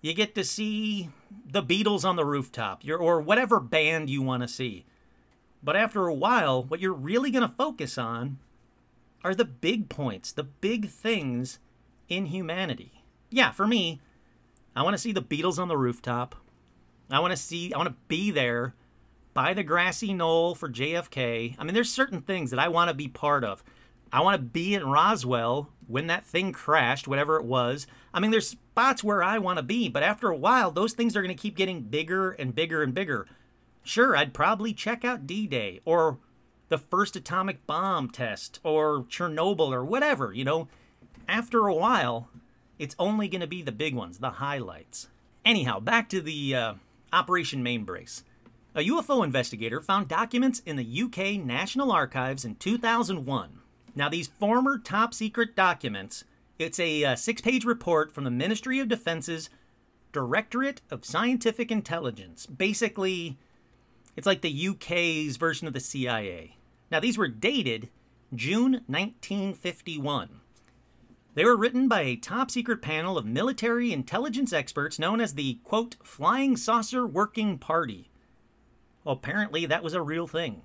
[0.00, 1.10] you get to see
[1.44, 4.86] the Beatles on the rooftop, or whatever band you want to see.
[5.66, 8.38] But after a while, what you're really going to focus on
[9.24, 11.58] are the big points, the big things
[12.08, 13.02] in humanity.
[13.30, 14.00] Yeah, for me,
[14.76, 16.36] I want to see the Beatles on the rooftop.
[17.10, 18.74] I want to see, I want to be there
[19.34, 21.56] by the grassy knoll for JFK.
[21.58, 23.64] I mean, there's certain things that I want to be part of.
[24.12, 27.88] I want to be in Roswell when that thing crashed, whatever it was.
[28.14, 31.16] I mean, there's spots where I want to be, but after a while, those things
[31.16, 33.26] are going to keep getting bigger and bigger and bigger.
[33.86, 36.18] Sure, I'd probably check out D Day or
[36.70, 40.66] the first atomic bomb test or Chernobyl or whatever, you know.
[41.28, 42.28] After a while,
[42.80, 45.06] it's only going to be the big ones, the highlights.
[45.44, 46.74] Anyhow, back to the uh,
[47.12, 48.24] Operation Mainbrace.
[48.74, 53.60] A UFO investigator found documents in the UK National Archives in 2001.
[53.94, 56.24] Now, these former top secret documents,
[56.58, 59.48] it's a uh, six page report from the Ministry of Defense's
[60.10, 62.46] Directorate of Scientific Intelligence.
[62.46, 63.38] Basically,
[64.16, 66.56] it's like the UK's version of the CIA.
[66.90, 67.90] Now, these were dated
[68.34, 70.40] June 1951.
[71.34, 75.60] They were written by a top secret panel of military intelligence experts known as the,
[75.64, 78.08] quote, Flying Saucer Working Party.
[79.04, 80.62] Well, apparently that was a real thing.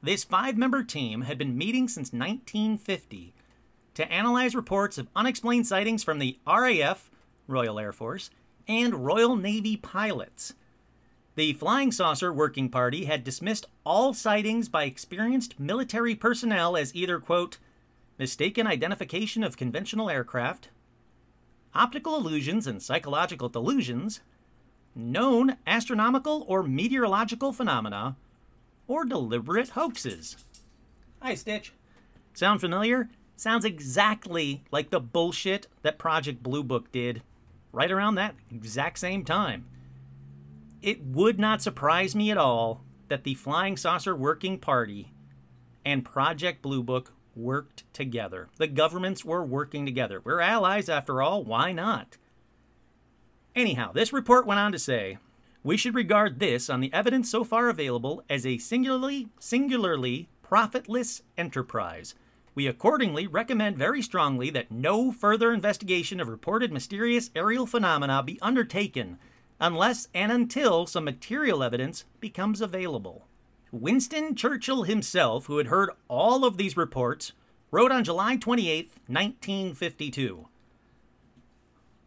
[0.00, 3.34] This five member team had been meeting since 1950
[3.94, 7.10] to analyze reports of unexplained sightings from the RAF,
[7.46, 8.30] Royal Air Force,
[8.68, 10.54] and Royal Navy pilots.
[11.34, 17.18] The Flying Saucer Working Party had dismissed all sightings by experienced military personnel as either,
[17.18, 17.56] quote,
[18.18, 20.68] mistaken identification of conventional aircraft,
[21.74, 24.20] optical illusions and psychological delusions,
[24.94, 28.14] known astronomical or meteorological phenomena,
[28.86, 30.36] or deliberate hoaxes.
[31.22, 31.72] Hi, Stitch.
[32.34, 33.08] Sound familiar?
[33.36, 37.22] Sounds exactly like the bullshit that Project Blue Book did
[37.72, 39.64] right around that exact same time.
[40.82, 45.12] It would not surprise me at all that the Flying Saucer Working Party
[45.84, 48.48] and Project Blue Book worked together.
[48.58, 50.20] The governments were working together.
[50.24, 52.16] We're allies after all, why not?
[53.54, 55.18] Anyhow, this report went on to say
[55.62, 61.22] we should regard this, on the evidence so far available, as a singularly, singularly profitless
[61.38, 62.16] enterprise.
[62.56, 68.40] We accordingly recommend very strongly that no further investigation of reported mysterious aerial phenomena be
[68.42, 69.18] undertaken
[69.62, 73.28] unless and until some material evidence becomes available.
[73.70, 77.32] Winston Churchill himself, who had heard all of these reports,
[77.70, 80.48] wrote on July 28, 1952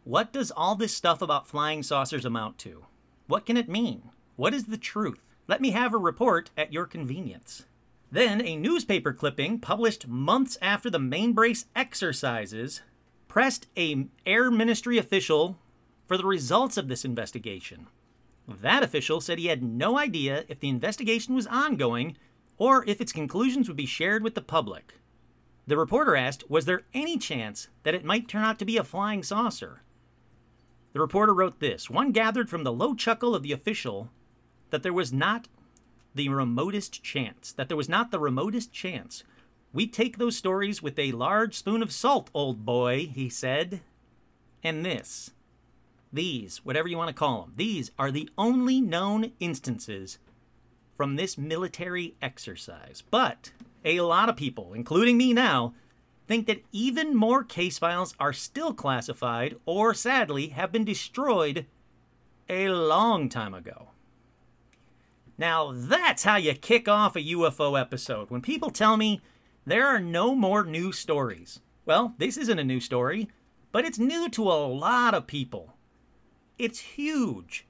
[0.03, 2.85] What does all this stuff about flying saucers amount to?
[3.27, 4.09] What can it mean?
[4.35, 5.21] What is the truth?
[5.47, 7.63] Let me have a report at your convenience.
[8.11, 12.81] Then, a newspaper clipping published months after the Mainbrace exercises
[13.29, 15.57] pressed a Air Ministry official
[16.07, 17.87] for the results of this investigation.
[18.47, 22.15] That official said he had no idea if the investigation was ongoing
[22.57, 24.95] or if its conclusions would be shared with the public.
[25.67, 28.83] The reporter asked, Was there any chance that it might turn out to be a
[28.83, 29.81] flying saucer?
[30.93, 34.11] The reporter wrote this One gathered from the low chuckle of the official
[34.69, 35.47] that there was not
[36.13, 39.23] the remotest chance, that there was not the remotest chance.
[39.73, 43.81] We take those stories with a large spoon of salt, old boy, he said.
[44.63, 45.31] And this,
[46.11, 50.17] these, whatever you want to call them, these are the only known instances
[50.95, 53.03] from this military exercise.
[53.09, 53.51] But
[53.83, 55.73] a lot of people, including me now,
[56.27, 61.65] think that even more case files are still classified or sadly have been destroyed
[62.49, 63.89] a long time ago.
[65.37, 68.29] Now, that's how you kick off a UFO episode.
[68.29, 69.21] When people tell me
[69.65, 71.59] there are no more new stories.
[71.85, 73.27] Well, this isn't a new story,
[73.71, 75.74] but it's new to a lot of people.
[76.57, 77.65] It's huge.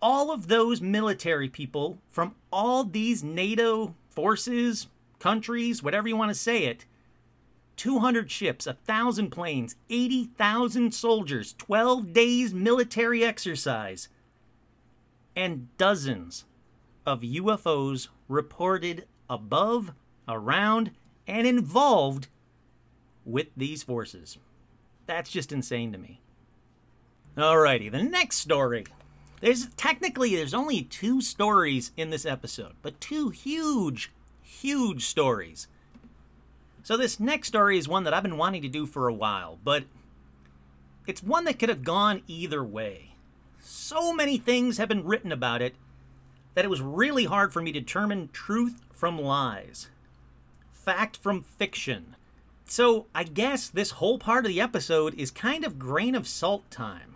[0.00, 6.34] All of those military people from all these NATO forces, countries, whatever you want to
[6.34, 6.84] say it,
[7.76, 14.08] 200 ships, 1,000 planes, 80,000 soldiers, 12 days military exercise,
[15.34, 16.44] and dozens
[17.06, 19.92] of UFOs reported above,
[20.28, 20.90] around,
[21.26, 22.28] and involved
[23.24, 24.36] with these forces.
[25.06, 26.20] That's just insane to me.
[27.36, 28.84] Alrighty, the next story.
[29.40, 35.66] There's technically there's only two stories in this episode, but two huge, huge stories.
[36.82, 39.58] So this next story is one that I've been wanting to do for a while,
[39.64, 39.84] but
[41.06, 43.12] it's one that could have gone either way.
[43.60, 45.74] So many things have been written about it
[46.54, 49.88] that it was really hard for me to determine truth from lies,
[50.70, 52.14] fact from fiction.
[52.66, 56.70] So I guess this whole part of the episode is kind of grain of salt
[56.70, 57.12] time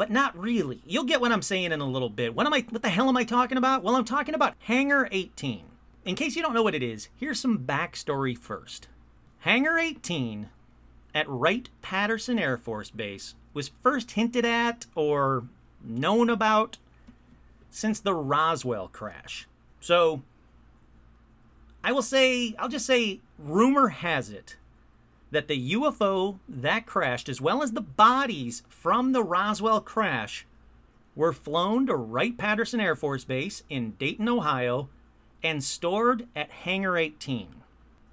[0.00, 0.80] but not really.
[0.86, 2.34] You'll get what I'm saying in a little bit.
[2.34, 3.82] What am I what the hell am I talking about?
[3.82, 5.64] Well, I'm talking about Hangar 18.
[6.06, 8.88] In case you don't know what it is, here's some backstory first.
[9.40, 10.48] Hangar 18
[11.14, 15.44] at Wright Patterson Air Force Base was first hinted at or
[15.84, 16.78] known about
[17.70, 19.46] since the Roswell crash.
[19.80, 20.22] So
[21.84, 24.56] I will say, I'll just say, rumor has it
[25.30, 30.46] that the UFO that crashed, as well as the bodies from the Roswell crash,
[31.14, 34.88] were flown to Wright Patterson Air Force Base in Dayton, Ohio,
[35.42, 37.48] and stored at Hangar 18.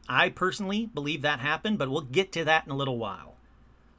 [0.09, 3.35] I personally believe that happened, but we'll get to that in a little while.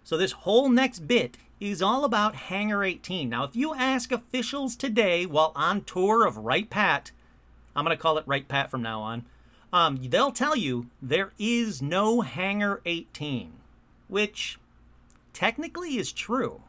[0.04, 3.28] So, this whole next bit is all about Hangar 18.
[3.28, 7.10] Now, if you ask officials today while on tour of Wright Pat,
[7.76, 9.26] I'm going to call it Wright Pat from now on
[9.72, 13.52] um, they'll tell you there is no Hangar 18,
[14.08, 14.58] which
[15.32, 16.62] technically is true.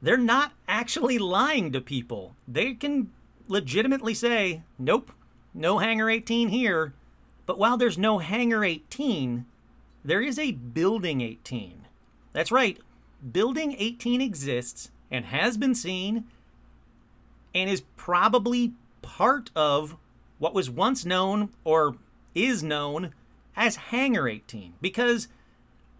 [0.00, 2.34] They're not actually lying to people.
[2.48, 3.10] They can
[3.46, 5.12] legitimately say, nope,
[5.54, 6.94] no Hangar 18 here.
[7.46, 9.46] But while there's no Hangar 18,
[10.04, 11.86] there is a Building 18.
[12.32, 12.78] That's right,
[13.30, 16.24] Building 18 exists and has been seen
[17.54, 18.72] and is probably
[19.02, 19.96] part of
[20.38, 21.96] what was once known or
[22.34, 23.12] is known
[23.56, 25.28] as Hangar 18 because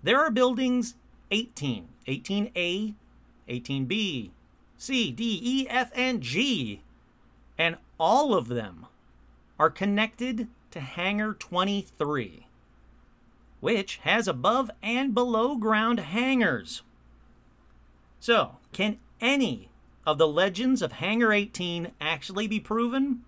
[0.03, 0.95] there are buildings
[1.31, 2.95] 18, 18A,
[3.49, 4.31] 18B,
[4.77, 6.83] C, D, E, F, and G,
[7.57, 8.87] and all of them
[9.59, 12.47] are connected to Hangar 23.
[13.61, 16.83] which has above and below ground hangars.
[18.19, 19.69] So, can any
[20.05, 23.23] of the legends of Hangar 18 actually be proven?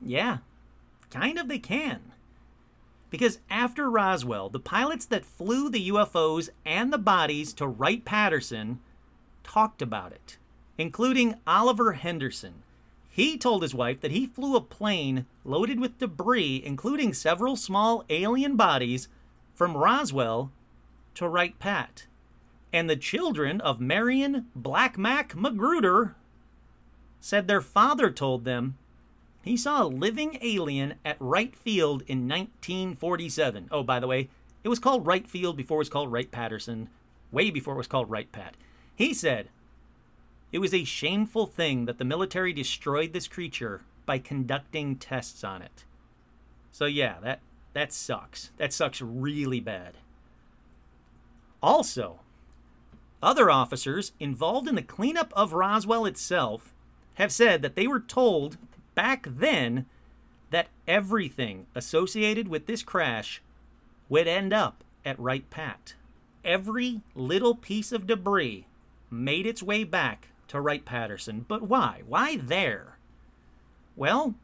[0.00, 0.38] Yeah,
[1.16, 2.12] kind of they can.
[3.08, 8.80] Because after Roswell, the pilots that flew the UFOs and the bodies to Wright Patterson
[9.42, 10.36] talked about it,
[10.76, 12.62] including Oliver Henderson.
[13.08, 18.04] He told his wife that he flew a plane loaded with debris, including several small
[18.10, 19.08] alien bodies,
[19.54, 20.50] from Roswell
[21.14, 22.06] to Wright Pat.
[22.74, 26.14] And the children of Marion Black Mac Magruder
[27.22, 28.76] said their father told them
[29.46, 33.68] he saw a living alien at Wright Field in 1947.
[33.70, 34.28] Oh, by the way,
[34.64, 36.88] it was called Wright Field before it was called Wright Patterson,
[37.30, 38.56] way before it was called Wright Pat.
[38.96, 39.50] He said,
[40.50, 45.62] It was a shameful thing that the military destroyed this creature by conducting tests on
[45.62, 45.84] it.
[46.72, 47.38] So, yeah, that,
[47.72, 48.50] that sucks.
[48.56, 49.94] That sucks really bad.
[51.62, 52.18] Also,
[53.22, 56.74] other officers involved in the cleanup of Roswell itself
[57.14, 58.58] have said that they were told
[58.96, 59.86] back then
[60.50, 63.40] that everything associated with this crash
[64.08, 65.94] would end up at Wright Pat.
[66.44, 68.66] Every little piece of debris
[69.10, 71.44] made its way back to Wright Patterson.
[71.46, 72.02] But why?
[72.06, 72.98] Why there?
[73.94, 74.34] Well,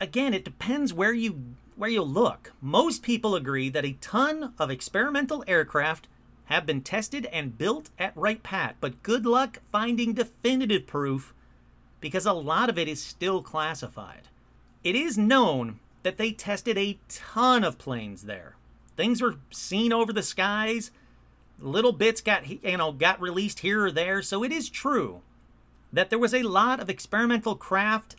[0.00, 2.52] again, it depends where you where you look.
[2.62, 6.08] Most people agree that a ton of experimental aircraft
[6.46, 11.34] have been tested and built at Wright Pat, but good luck finding definitive proof
[12.00, 14.28] because a lot of it is still classified.
[14.84, 18.56] It is known that they tested a ton of planes there.
[18.96, 20.90] Things were seen over the skies.
[21.58, 25.22] Little bits got you know got released here or there, so it is true
[25.92, 28.16] that there was a lot of experimental craft,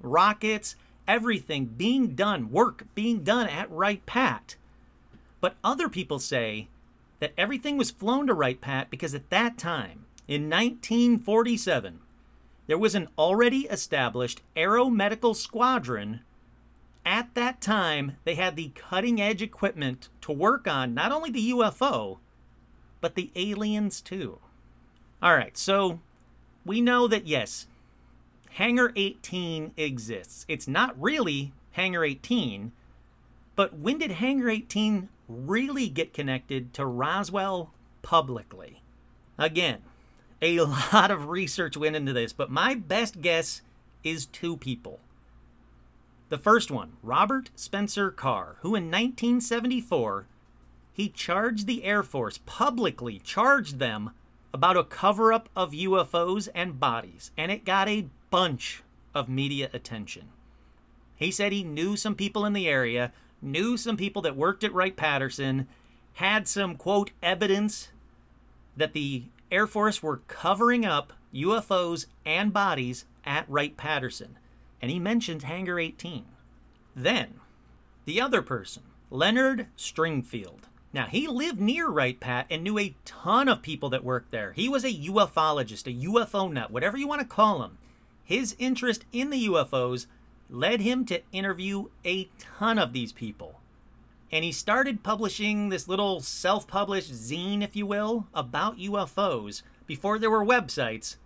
[0.00, 0.76] rockets,
[1.08, 4.56] everything being done, work being done at Wright Pat.
[5.40, 6.68] But other people say
[7.20, 12.00] that everything was flown to Wright Pat because at that time, in 1947,
[12.66, 16.20] there was an already established Aero Medical squadron.
[17.04, 21.50] At that time, they had the cutting edge equipment to work on not only the
[21.50, 22.18] UFO,
[23.00, 24.38] but the aliens too.
[25.20, 26.00] All right, so
[26.64, 27.66] we know that yes,
[28.50, 30.44] Hangar 18 exists.
[30.48, 32.72] It's not really Hangar 18,
[33.56, 38.82] but when did Hangar 18 really get connected to Roswell publicly?
[39.38, 39.78] Again,
[40.42, 43.62] a lot of research went into this, but my best guess
[44.02, 45.00] is two people.
[46.28, 50.26] The first one, Robert Spencer Carr, who in 1974
[50.92, 54.10] he charged the Air Force publicly charged them
[54.52, 58.82] about a cover up of UFOs and bodies, and it got a bunch
[59.14, 60.28] of media attention.
[61.16, 64.74] He said he knew some people in the area, knew some people that worked at
[64.74, 65.68] Wright Patterson,
[66.14, 67.88] had some quote evidence
[68.76, 74.38] that the Air Force were covering up UFOs and bodies at Wright Patterson,
[74.80, 76.24] and he mentioned Hangar 18.
[76.96, 77.34] Then,
[78.06, 80.62] the other person, Leonard Stringfield.
[80.94, 84.52] Now, he lived near Wright Pat and knew a ton of people that worked there.
[84.52, 87.76] He was a ufologist, a UFO nut, whatever you want to call him.
[88.24, 90.06] His interest in the UFOs
[90.48, 93.60] led him to interview a ton of these people
[94.32, 100.18] and he started publishing this little self published zine, if you will, about UFOs before
[100.18, 101.16] there were websites.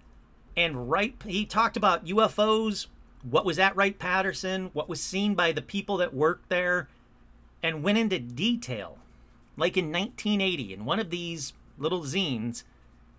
[0.57, 2.89] And right, he talked about UFOs,
[3.23, 6.89] what was at Wright Patterson, what was seen by the people that worked there,
[7.63, 8.99] and went into detail.
[9.57, 12.65] Like in 1980, in one of these little zines,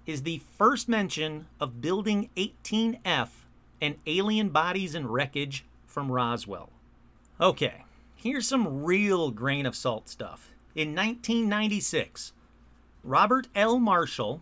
[0.05, 3.29] is the first mention of Building 18F
[3.81, 6.71] and alien bodies and wreckage from Roswell.
[7.39, 7.83] Okay,
[8.27, 10.51] Here's some real grain of salt stuff.
[10.75, 12.33] In 1996,
[13.01, 13.79] Robert L.
[13.79, 14.41] Marshall,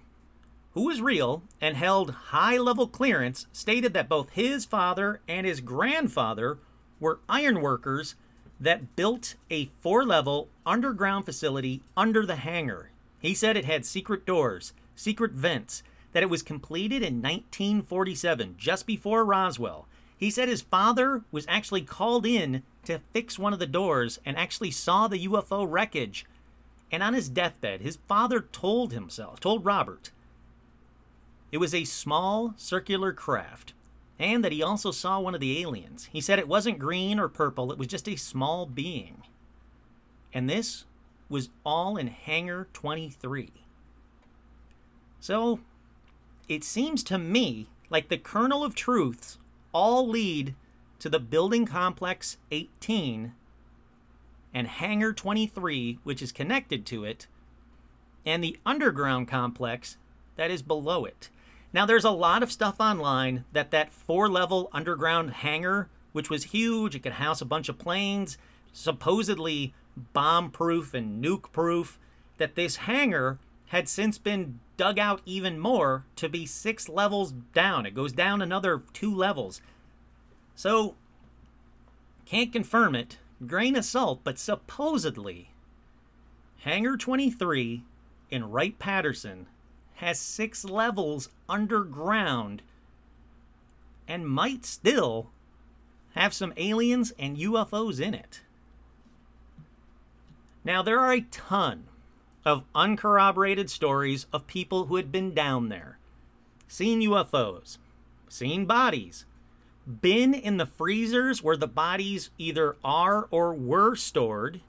[0.74, 5.62] who was real and held high level clearance, stated that both his father and his
[5.62, 6.58] grandfather
[7.00, 8.16] were ironworkers
[8.60, 12.90] that built a four level underground facility under the hangar.
[13.20, 18.88] He said it had secret doors, secret vents, that it was completed in 1947, just
[18.88, 19.88] before Roswell.
[20.18, 24.38] He said his father was actually called in to fix one of the doors and
[24.38, 26.26] actually saw the UFO wreckage.
[26.92, 30.12] And on his deathbed, his father told himself, told Robert,
[31.52, 33.74] it was a small circular craft,
[34.20, 36.10] and that he also saw one of the aliens.
[36.12, 39.24] He said it wasn't green or purple, it was just a small being.
[40.34, 40.86] And this
[41.30, 43.52] was all in Hangar 23.
[45.20, 45.60] So,
[46.48, 49.38] it seems to me like the kernel of truths
[49.76, 50.56] all lead
[51.00, 53.34] to the building complex 18
[54.54, 57.28] and Hangar 23, which is connected to it,
[58.26, 59.98] and the underground complex
[60.38, 61.30] that is below it.
[61.74, 66.46] Now, there's a lot of stuff online that that four level underground hangar, which was
[66.46, 68.38] huge, it could house a bunch of planes,
[68.72, 69.74] supposedly
[70.14, 72.00] bomb proof and nuke proof,
[72.38, 77.86] that this hangar had since been dug out even more to be six levels down.
[77.86, 79.62] It goes down another two levels.
[80.56, 80.96] So,
[82.26, 85.50] can't confirm it, grain of salt, but supposedly,
[86.60, 87.84] Hangar 23
[88.32, 89.48] in Wright Patterson
[89.96, 92.62] has six levels underground
[94.08, 95.30] and might still
[96.16, 98.42] have some aliens and UFOs in it.
[100.64, 101.86] Now, there are a ton
[102.46, 105.98] of uncorroborated stories of people who had been down there,
[106.68, 107.78] seen UFOs,
[108.30, 109.26] seen bodies,
[109.88, 114.62] been in the freezers where the bodies either are or were stored.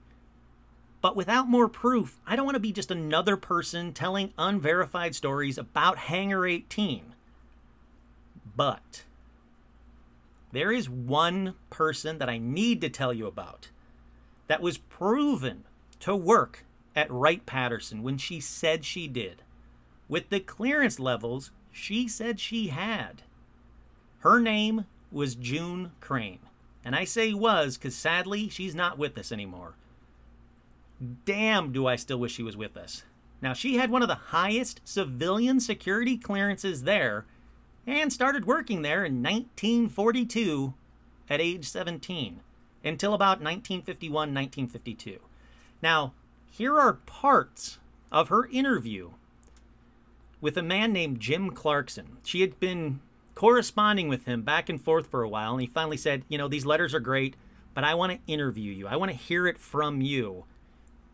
[1.00, 5.58] But without more proof, I don't want to be just another person telling unverified stories
[5.58, 7.14] about Hangar 18.
[8.56, 9.04] But
[10.52, 13.68] there is one person that I need to tell you about
[14.46, 15.64] that was proven
[16.00, 16.64] to work
[16.96, 19.42] at Wright Patterson when she said she did,
[20.08, 23.22] with the clearance levels she said she had.
[24.20, 26.40] Her name was June Crane.
[26.84, 29.74] And I say was because sadly she's not with us anymore
[31.24, 33.02] damn, do I still wish she was with us.
[33.42, 37.26] Now, she had one of the highest civilian security clearances there
[37.86, 40.74] and started working there in 1942
[41.28, 42.40] at age 17
[42.82, 45.18] until about 1951 1952.
[45.82, 46.14] Now,
[46.50, 47.78] here are parts
[48.10, 49.10] of her interview
[50.40, 52.18] with a man named Jim Clarkson.
[52.22, 53.00] She had been
[53.34, 56.48] corresponding with him back and forth for a while, and he finally said, You know,
[56.48, 57.36] these letters are great,
[57.74, 58.86] but I want to interview you.
[58.86, 60.44] I want to hear it from you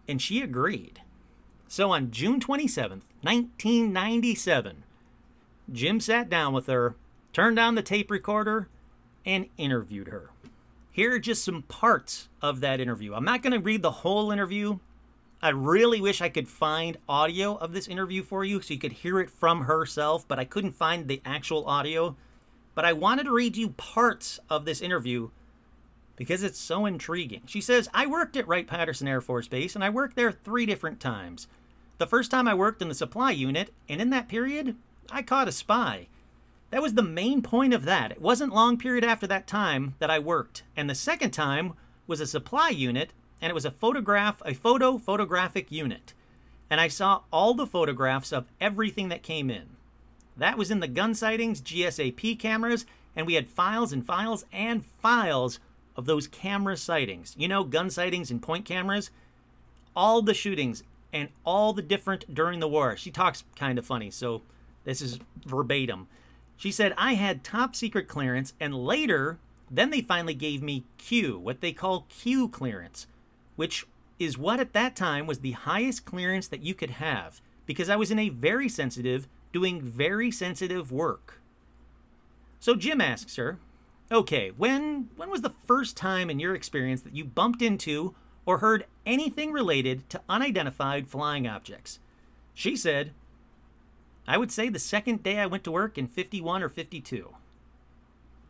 [0.09, 1.01] and she agreed.
[1.69, 4.85] So on June 27th, 1997,
[5.73, 6.97] Jim sat down with her,
[7.33, 8.69] turned on the tape recorder,
[9.25, 10.31] and interviewed her.
[10.91, 13.15] Here are just some parts of that interview.
[13.15, 14.81] I'm not going to read the whole interview.
[15.45, 18.93] I really wish I could find audio of this interview for you so you could
[18.93, 22.17] hear it from herself, but I couldn't find the actual audio.
[22.77, 25.31] But I wanted to read you parts of this interview
[26.15, 27.43] because it's so intriguing.
[27.47, 30.65] She says, I worked at Wright Patterson Air Force Base and I worked there three
[30.65, 31.49] different times.
[31.99, 34.77] The first time I worked in the supply unit, and in that period,
[35.11, 36.07] I caught a spy.
[36.71, 38.13] That was the main point of that.
[38.13, 40.63] It wasn't long period after that time that I worked.
[40.77, 41.75] And the second time
[42.07, 43.13] was a supply unit,
[43.43, 46.15] and it was a photograph, a photo photographic unit.
[46.71, 49.77] And I saw all the photographs of everything that came in.
[50.37, 54.87] That was in the gun sightings, GSAP cameras, and we had files and files and
[54.87, 55.59] files
[55.97, 57.35] of those camera sightings.
[57.37, 59.11] You know, gun sightings and point cameras.
[59.95, 62.97] All the shootings and all the different during the war.
[62.97, 64.43] She talks kind of funny, so
[64.85, 66.07] this is verbatim.
[66.57, 69.39] She said, I had top secret clearance, and later,
[69.71, 73.07] then they finally gave me Q, what they call Q clearance,
[73.57, 73.87] which
[74.19, 77.97] is what at that time was the highest clearance that you could have, because I
[77.97, 81.41] was in a very sensitive, doing very sensitive work.
[82.61, 83.59] So Jim asks her,
[84.11, 88.59] Okay, when when was the first time in your experience that you bumped into or
[88.59, 91.99] heard anything related to unidentified flying objects?
[92.55, 93.13] She said,
[94.27, 97.35] I would say the second day I went to work in 51 or 52.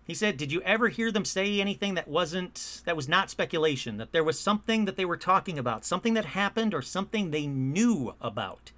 [0.04, 3.98] He said, "Did you ever hear them say anything that wasn't that was not speculation,
[3.98, 7.46] that there was something that they were talking about, something that happened or something they
[7.46, 8.72] knew about?"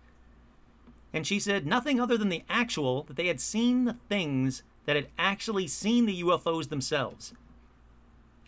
[1.13, 4.97] And she said, "Nothing other than the actual that they had seen the things that
[4.97, 7.33] had actually seen the UFOs themselves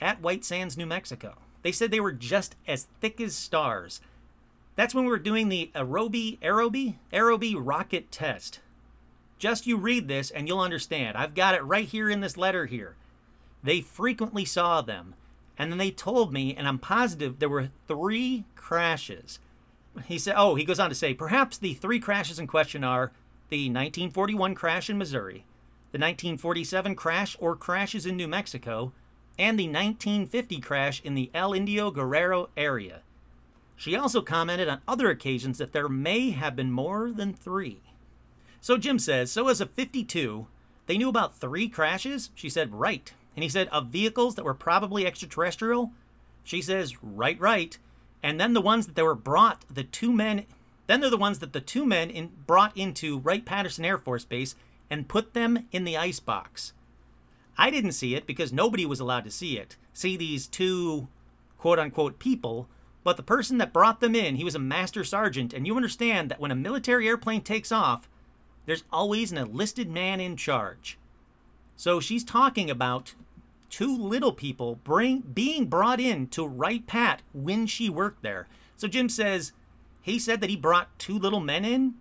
[0.01, 1.39] at White Sands, New Mexico.
[1.63, 4.01] They said they were just as thick as stars.
[4.75, 8.61] That's when we were doing the Aerobee, Aerobee, Aerobee rocket test.
[9.39, 11.17] Just you read this and you'll understand.
[11.17, 12.97] I've got it right here in this letter here.
[13.63, 15.15] They frequently saw them.
[15.59, 19.39] And then they told me, and I'm positive there were three crashes.
[20.05, 23.13] He said, oh, he goes on to say, perhaps the three crashes in question are
[23.49, 25.45] the 1941 crash in Missouri,
[25.93, 28.93] the 1947 crash or crashes in New Mexico,
[29.39, 33.01] and the 1950 crash in the El Indio Guerrero area.
[33.77, 37.83] She also commented on other occasions that there may have been more than three.
[38.61, 40.47] So Jim says, so as of 52,
[40.87, 42.31] they knew about three crashes?
[42.35, 43.13] She said, right.
[43.35, 45.93] And he said, of vehicles that were probably extraterrestrial?
[46.43, 47.79] She says, right, right.
[48.23, 50.47] And then the ones that they were brought, the two men,
[50.87, 54.25] then they're the ones that the two men in, brought into Wright Patterson Air Force
[54.25, 54.55] Base
[54.91, 56.73] and put them in the ice box.
[57.59, 59.77] I didn't see it because nobody was allowed to see it.
[59.93, 61.09] See these two
[61.57, 62.69] quote unquote people
[63.03, 66.31] But the person that brought them in, he was a master sergeant, and you understand
[66.31, 68.09] that when a military airplane takes off,
[68.67, 70.99] there's always an enlisted man in charge.
[71.77, 73.15] So she's talking about
[73.71, 78.47] two little people bring, being brought in to Wright Pat when she worked there.
[78.77, 79.53] So Jim says,
[80.03, 81.95] he said that he brought two little men in.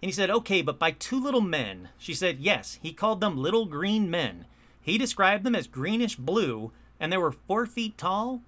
[0.00, 1.90] And he said, okay, but by two little men.
[1.98, 4.46] She said, yes, he called them little green men.
[4.80, 8.42] He described them as greenish blue, and they were four feet tall,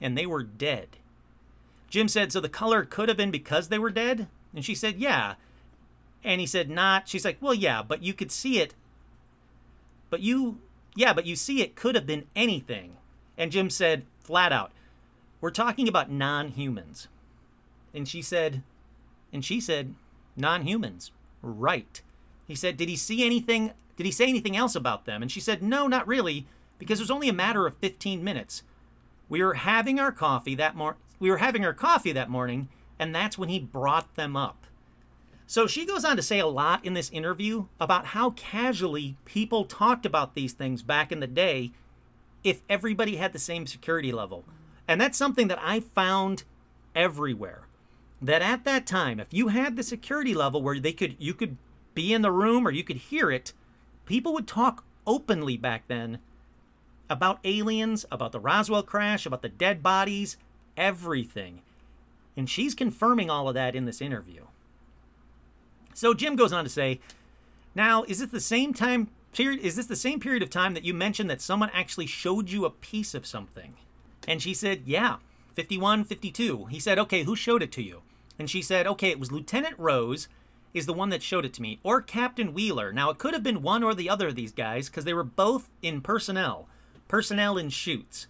[0.00, 0.96] and they were dead.
[1.90, 4.26] Jim said, So the color could have been because they were dead?
[4.54, 5.34] And she said, Yeah.
[6.24, 7.08] And he said, Not.
[7.08, 8.74] She's like, Well, yeah, but you could see it.
[10.10, 10.58] But you,
[10.94, 12.96] yeah, but you see it could have been anything.
[13.36, 14.72] And Jim said, flat out,
[15.40, 17.08] We're talking about non humans.
[17.92, 18.62] And she said,
[19.32, 19.94] And she said,
[20.36, 21.12] Non humans.
[21.42, 22.02] Right.
[22.46, 23.72] He said, Did he see anything?
[23.96, 25.22] Did he say anything else about them?
[25.22, 26.46] And she said, No, not really,
[26.78, 28.62] because it was only a matter of 15 minutes.
[29.28, 32.68] We were having our coffee that morning we were having our coffee that morning,
[32.98, 34.66] and that's when he brought them up.
[35.46, 39.64] So she goes on to say a lot in this interview about how casually people
[39.64, 41.72] talked about these things back in the day
[42.42, 44.44] if everybody had the same security level.
[44.88, 46.44] And that's something that I found
[46.94, 47.66] everywhere.
[48.22, 51.58] That at that time, if you had the security level where they could you could
[51.94, 53.52] be in the room or you could hear it,
[54.06, 56.18] people would talk openly back then
[57.10, 60.38] about aliens, about the Roswell crash, about the dead bodies,
[60.76, 61.60] everything.
[62.36, 64.44] And she's confirming all of that in this interview.
[65.94, 67.00] So Jim goes on to say,
[67.74, 70.84] "Now, is this the same time period is this the same period of time that
[70.84, 73.74] you mentioned that someone actually showed you a piece of something?"
[74.28, 75.16] And she said, "Yeah,
[75.54, 78.02] 51, 52." He said, "Okay, who showed it to you?"
[78.38, 80.28] And she said, "Okay, it was Lieutenant Rose
[80.72, 82.92] is the one that showed it to me or Captain Wheeler.
[82.92, 85.22] Now, it could have been one or the other of these guys because they were
[85.22, 86.68] both in personnel,
[87.06, 88.26] personnel in chutes."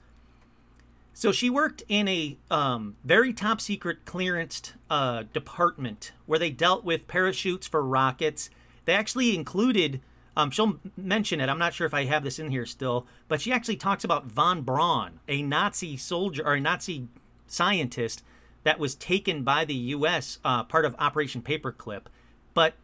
[1.17, 6.85] So she worked in a um, very top secret clearanced uh, department where they dealt
[6.85, 8.51] with parachutes for rockets.
[8.85, 10.01] They actually included,
[10.37, 13.41] um, she'll mention it, I'm not sure if I have this in here still, but
[13.41, 17.07] she actually talks about von Braun, a Nazi soldier or a Nazi
[17.47, 18.25] scientist
[18.65, 22.07] that was taken by the U.S., uh, part of Operation Paperclip.
[22.55, 22.75] But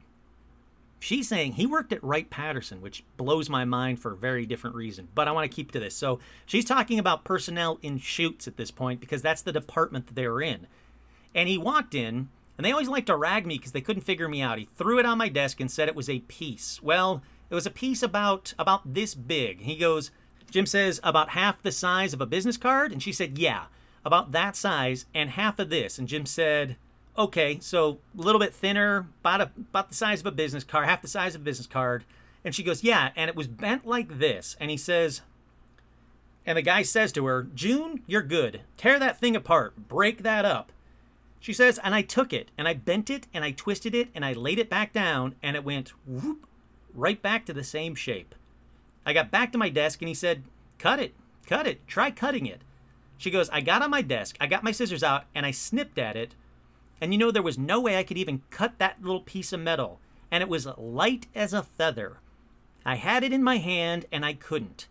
[1.00, 4.76] she's saying he worked at Wright Patterson, which blows my mind for a very different
[4.76, 5.08] reason.
[5.14, 5.96] But I want to keep to this.
[5.96, 10.14] So she's talking about personnel in chutes at this point because that's the department that
[10.14, 10.68] they're in.
[11.34, 14.28] And he walked in, and they always like to rag me because they couldn't figure
[14.28, 14.58] me out.
[14.58, 16.80] He threw it on my desk and said it was a piece.
[16.82, 19.62] Well, it was a piece about about this big.
[19.62, 20.10] He goes,
[20.50, 23.64] Jim says about half the size of a business card, and she said, yeah,
[24.04, 25.98] about that size and half of this.
[25.98, 26.76] And Jim said,
[27.20, 30.86] okay, so a little bit thinner, about a, about the size of a business card,
[30.86, 32.04] half the size of a business card.
[32.44, 34.56] And she goes, yeah, and it was bent like this.
[34.58, 35.20] And he says,
[36.46, 38.62] and the guy says to her, June, you're good.
[38.76, 39.88] Tear that thing apart.
[39.88, 40.72] Break that up.
[41.38, 44.24] She says, and I took it and I bent it and I twisted it and
[44.24, 46.46] I laid it back down and it went whoop,
[46.94, 48.34] right back to the same shape.
[49.06, 50.42] I got back to my desk and he said,
[50.78, 51.14] cut it,
[51.46, 52.60] cut it, try cutting it.
[53.16, 55.98] She goes, I got on my desk, I got my scissors out and I snipped
[55.98, 56.34] at it
[57.00, 59.60] and you know, there was no way I could even cut that little piece of
[59.60, 62.18] metal, and it was light as a feather.
[62.84, 64.88] I had it in my hand, and I couldn't.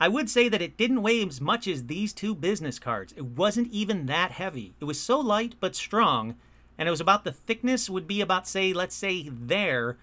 [0.00, 3.14] I would say that it didn't weigh as much as these two business cards.
[3.16, 4.74] It wasn't even that heavy.
[4.80, 6.34] It was so light but strong,
[6.76, 9.98] and it was about the thickness would be about, say, let's say there,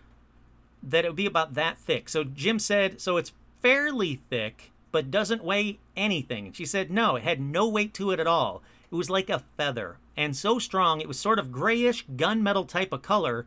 [0.82, 2.08] that it would be about that thick.
[2.08, 6.54] So Jim said, so it's fairly thick, but doesn't weigh anything.
[6.54, 8.62] She said, no, it had no weight to it at all.
[8.92, 12.92] It was like a feather, and so strong it was sort of grayish gunmetal type
[12.92, 13.46] of color,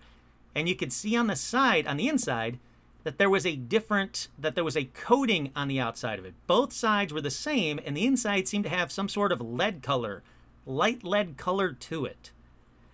[0.55, 2.59] and you could see on the side, on the inside,
[3.05, 6.35] that there was a different that there was a coating on the outside of it.
[6.47, 9.83] Both sides were the same, and the inside seemed to have some sort of lead
[9.83, 10.23] color,
[10.65, 12.31] light lead color to it.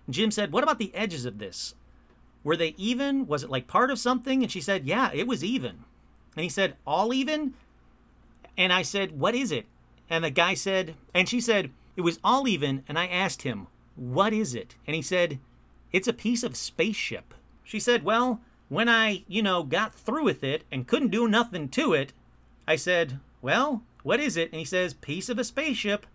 [0.09, 1.75] Jim said, What about the edges of this?
[2.43, 3.27] Were they even?
[3.27, 4.41] Was it like part of something?
[4.41, 5.83] And she said, Yeah, it was even.
[6.35, 7.53] And he said, All even?
[8.57, 9.67] And I said, What is it?
[10.09, 11.69] And the guy said, and she said,
[11.99, 14.77] it was all even, and I asked him, What is it?
[14.87, 15.37] And he said,
[15.91, 17.33] It's a piece of spaceship.
[17.61, 18.39] She said, Well,
[18.69, 22.13] when I, you know, got through with it and couldn't do nothing to it,
[22.65, 24.49] I said, Well, what is it?
[24.53, 26.05] And he says, Piece of a spaceship.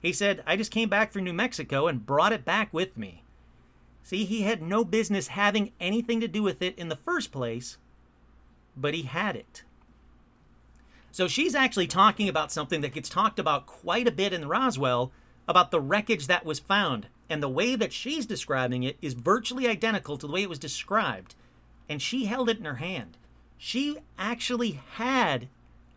[0.00, 3.24] He said, I just came back from New Mexico and brought it back with me.
[4.04, 7.78] See, he had no business having anything to do with it in the first place,
[8.76, 9.64] but he had it.
[11.10, 15.10] So she's actually talking about something that gets talked about quite a bit in Roswell
[15.52, 17.08] about the wreckage that was found.
[17.28, 20.58] And the way that she's describing it is virtually identical to the way it was
[20.58, 21.34] described.
[21.90, 23.18] And she held it in her hand.
[23.58, 25.48] She actually had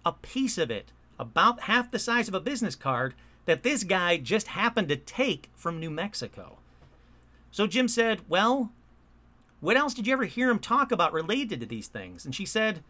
[0.05, 3.13] a piece of it, about half the size of a business card,
[3.45, 6.57] that this guy just happened to take from New Mexico.
[7.49, 8.73] So Jim said, Well,
[9.61, 12.25] what else did you ever hear him talk about related to these things?
[12.25, 12.83] And she said,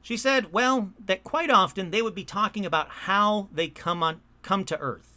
[0.00, 4.20] she said, well, that quite often they would be talking about how they come on
[4.42, 5.11] come to Earth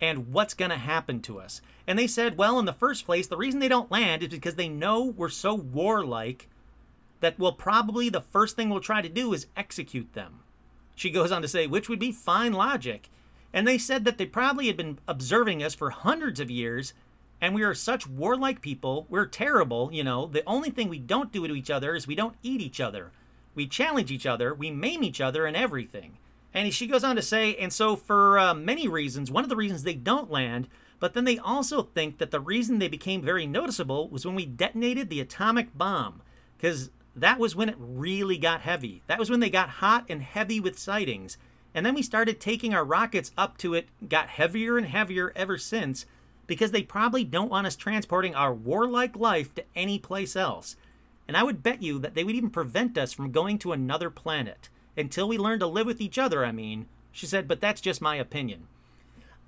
[0.00, 1.60] and what's going to happen to us.
[1.86, 4.54] And they said, well, in the first place, the reason they don't land is because
[4.54, 6.48] they know we're so warlike
[7.20, 10.40] that we'll probably the first thing we'll try to do is execute them.
[10.94, 13.08] She goes on to say, which would be fine logic.
[13.52, 16.94] And they said that they probably had been observing us for hundreds of years,
[17.40, 19.06] and we are such warlike people.
[19.08, 20.26] We're terrible, you know.
[20.26, 23.10] The only thing we don't do to each other is we don't eat each other.
[23.54, 26.18] We challenge each other, we maim each other, and everything.
[26.52, 29.56] And she goes on to say, and so for uh, many reasons, one of the
[29.56, 33.46] reasons they don't land, but then they also think that the reason they became very
[33.46, 36.22] noticeable was when we detonated the atomic bomb,
[36.56, 39.02] because that was when it really got heavy.
[39.06, 41.38] That was when they got hot and heavy with sightings.
[41.74, 45.56] And then we started taking our rockets up to it, got heavier and heavier ever
[45.56, 46.04] since,
[46.46, 50.74] because they probably don't want us transporting our warlike life to any place else.
[51.28, 54.10] And I would bet you that they would even prevent us from going to another
[54.10, 54.68] planet.
[54.96, 56.86] Until we learn to live with each other, I mean.
[57.12, 58.66] She said, but that's just my opinion.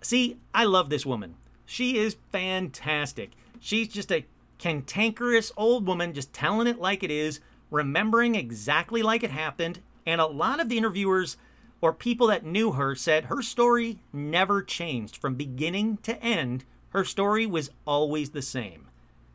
[0.01, 1.37] See, I love this woman.
[1.65, 3.31] She is fantastic.
[3.61, 4.27] She's just a
[4.59, 7.41] cantankerous old woman just telling it like it is,
[7.71, 9.81] remembering exactly like it happened.
[10.05, 11.37] And a lot of the interviewers
[11.81, 16.65] or people that knew her said her story never changed from beginning to end.
[16.91, 18.89] Her story was always the same.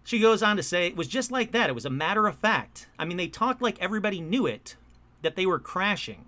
[0.04, 1.70] She goes on to say it was just like that.
[1.70, 2.88] It was a matter of fact.
[2.98, 4.78] I mean, they talked like everybody knew it,
[5.22, 6.26] that they were crashing.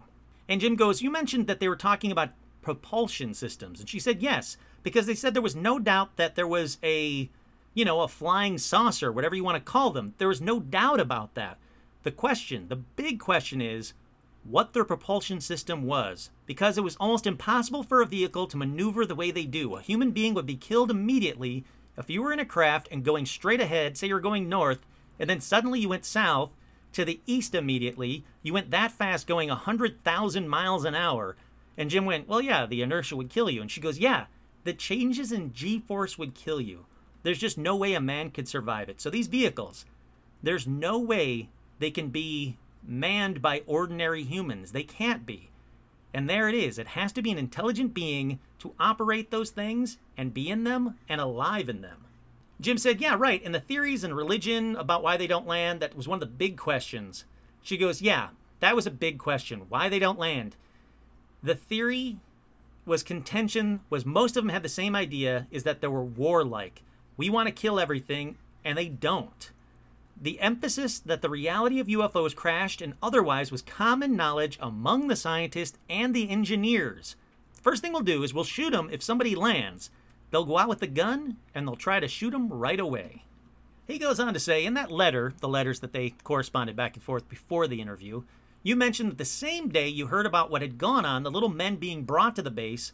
[0.48, 2.30] And Jim goes, You mentioned that they were talking about
[2.62, 3.80] propulsion systems.
[3.80, 7.30] And she said, Yes, because they said there was no doubt that there was a,
[7.74, 10.14] you know, a flying saucer, whatever you want to call them.
[10.18, 11.58] There was no doubt about that.
[12.04, 13.94] The question, the big question is,
[14.44, 19.06] what their propulsion system was, because it was almost impossible for a vehicle to maneuver
[19.06, 19.76] the way they do.
[19.76, 21.66] A human being would be killed immediately
[21.98, 24.80] if you were in a craft and going straight ahead, say you're going north,
[25.20, 26.52] and then suddenly you went south
[26.94, 31.36] to the east immediately, you went that fast going 100,000 miles an hour.
[31.78, 33.62] And Jim went, Well, yeah, the inertia would kill you.
[33.62, 34.26] And she goes, Yeah,
[34.64, 36.86] the changes in g force would kill you.
[37.24, 39.02] There's just no way a man could survive it.
[39.02, 39.86] So these vehicles,
[40.42, 44.72] there's no way they can be manned by ordinary humans.
[44.72, 45.50] They can't be.
[46.14, 46.80] And there it is.
[46.80, 50.96] It has to be an intelligent being to operate those things and be in them
[51.08, 52.06] and alive in them.
[52.62, 53.42] Jim said, Yeah, right.
[53.44, 56.36] And the theories and religion about why they don't land, that was one of the
[56.36, 57.26] big questions.
[57.62, 58.30] She goes, Yeah,
[58.60, 59.64] that was a big question.
[59.70, 60.56] Why they don't land.
[61.42, 62.18] The theory
[62.86, 66.82] was contention, was most of them had the same idea, is that they were warlike.
[67.16, 69.52] We want to kill everything, and they don't.
[70.22, 75.16] The emphasis that the reality of UFOs crashed and otherwise was common knowledge among the
[75.16, 77.16] scientists and the engineers.
[77.62, 79.92] First thing we'll do is we'll shoot them if somebody lands.
[80.32, 83.24] They'll go out with the gun and they'll try to shoot him right away.
[83.88, 87.04] He goes on to say in that letter, the letters that they corresponded back and
[87.04, 88.24] forth before the interview,
[88.62, 91.50] you mentioned that the same day you heard about what had gone on, the little
[91.50, 92.92] men being brought to the base,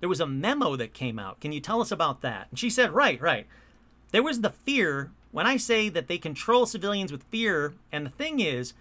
[0.00, 1.40] there was a memo that came out.
[1.40, 2.46] Can you tell us about that?
[2.50, 3.46] And she said, Right, right.
[4.12, 8.10] There was the fear when I say that they control civilians with fear, and the
[8.10, 8.72] thing is,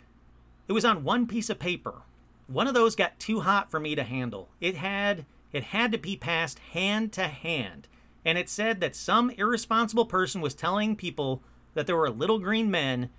[0.68, 2.04] it was on one piece of paper.
[2.48, 4.50] One of those got too hot for me to handle.
[4.62, 7.88] It had it had to be passed hand to hand.
[8.28, 11.42] And it said that some irresponsible person was telling people
[11.74, 13.10] that there were little green men,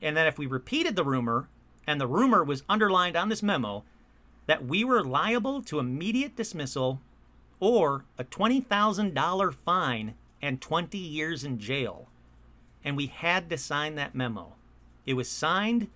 [0.00, 1.48] and that if we repeated the rumor,
[1.84, 3.82] and the rumor was underlined on this memo,
[4.46, 7.00] that we were liable to immediate dismissal
[7.58, 12.06] or a $20,000 fine and 20 years in jail
[12.84, 14.54] and we had to sign that memo.
[15.06, 15.88] It was signed.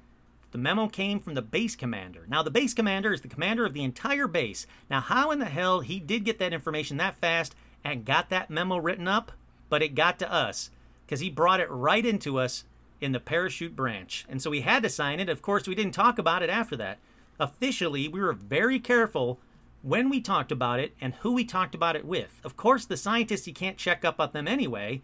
[0.52, 2.26] The memo came from the base commander.
[2.28, 4.66] Now, the base commander is the commander of the entire base.
[4.90, 7.54] Now, how in the hell he did get that information that fast
[7.84, 9.32] and got that memo written up,
[9.68, 10.70] but it got to us
[11.04, 12.64] because he brought it right into us
[13.00, 14.24] in the parachute branch.
[14.28, 15.28] And so we had to sign it.
[15.28, 16.98] Of course, we didn't talk about it after that.
[17.38, 19.38] Officially, we were very careful
[19.82, 22.40] when we talked about it and who we talked about it with.
[22.42, 25.02] Of course, the scientists, you can't check up on them anyway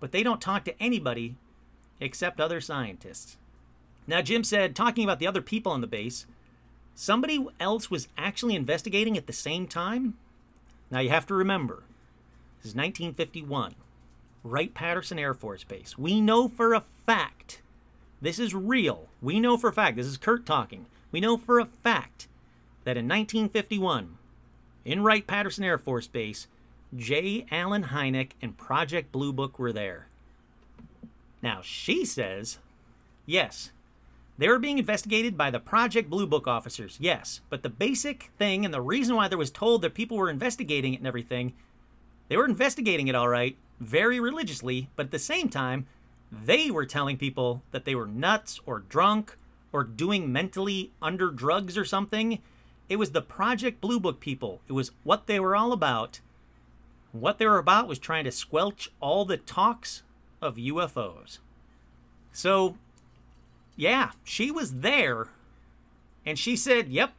[0.00, 1.36] but they don't talk to anybody
[2.00, 3.36] except other scientists.
[4.06, 6.26] Now, Jim said, talking about the other people on the base,
[6.94, 10.14] somebody else was actually investigating at the same time.
[10.90, 11.84] Now, you have to remember,
[12.62, 13.74] this is 1951,
[14.44, 15.96] Wright Patterson Air Force Base.
[15.96, 17.62] We know for a fact,
[18.20, 19.08] this is real.
[19.22, 20.86] We know for a fact, this is Kurt talking.
[21.10, 22.28] We know for a fact
[22.84, 24.18] that in 1951,
[24.84, 26.46] in Wright Patterson Air Force Base,
[26.96, 27.46] J.
[27.50, 30.08] Allen Hynek and Project Blue Book were there.
[31.42, 32.58] Now, she says,
[33.24, 33.70] yes,
[34.40, 37.42] They were being investigated by the Project Blue Book officers, yes.
[37.50, 40.94] But the basic thing and the reason why there was told that people were investigating
[40.94, 41.52] it and everything,
[42.30, 45.88] they were investigating it all right, very religiously, but at the same time,
[46.30, 49.36] they were telling people that they were nuts or drunk
[49.72, 52.38] or doing mentally under drugs or something.
[52.88, 54.60] It was the Project Blue Book people.
[54.68, 56.20] It was what they were all about.
[57.10, 60.04] What they were about was trying to squelch all the talks
[60.40, 61.38] of UFOs.
[62.32, 62.76] So
[63.74, 65.30] yeah, she was there.
[66.24, 67.14] And she said, yep,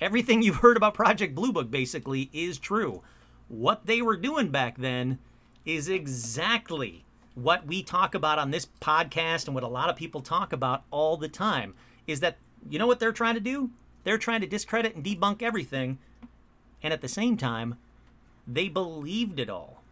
[0.00, 3.02] everything you've heard about Project Blue Book basically is true.
[3.50, 5.18] What they were doing back then
[5.66, 10.20] is exactly what we talk about on this podcast and what a lot of people
[10.20, 11.74] talk about all the time
[12.06, 12.36] is that
[12.68, 13.70] you know what they're trying to do?
[14.04, 15.98] They're trying to discredit and debunk everything.
[16.80, 17.76] And at the same time,
[18.46, 19.82] they believed it all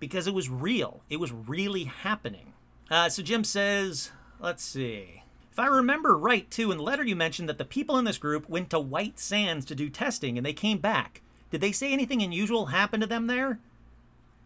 [0.00, 1.02] because it was real.
[1.10, 2.54] It was really happening.
[2.90, 4.10] Uh, so Jim says,
[4.40, 5.22] let's see.
[5.50, 8.16] If I remember right, too, in the letter you mentioned that the people in this
[8.16, 11.20] group went to White Sands to do testing and they came back.
[11.52, 13.60] Did they say anything unusual happened to them there?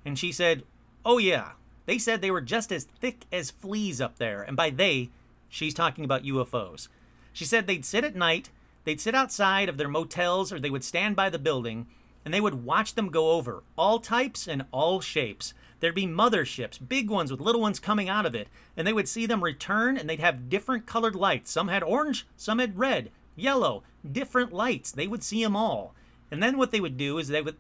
[0.05, 0.65] And she said,
[1.05, 1.53] Oh, yeah.
[1.87, 4.43] They said they were just as thick as fleas up there.
[4.43, 5.11] And by they,
[5.49, 6.89] she's talking about UFOs.
[7.33, 8.51] She said they'd sit at night,
[8.83, 11.87] they'd sit outside of their motels, or they would stand by the building,
[12.25, 15.55] and they would watch them go over, all types and all shapes.
[15.79, 19.09] There'd be motherships, big ones with little ones coming out of it, and they would
[19.09, 21.53] see them return and they'd have different colored lights.
[21.53, 24.91] Some had orange, some had red, yellow, different lights.
[24.91, 25.95] They would see them all.
[26.31, 27.57] And then what they would do is they would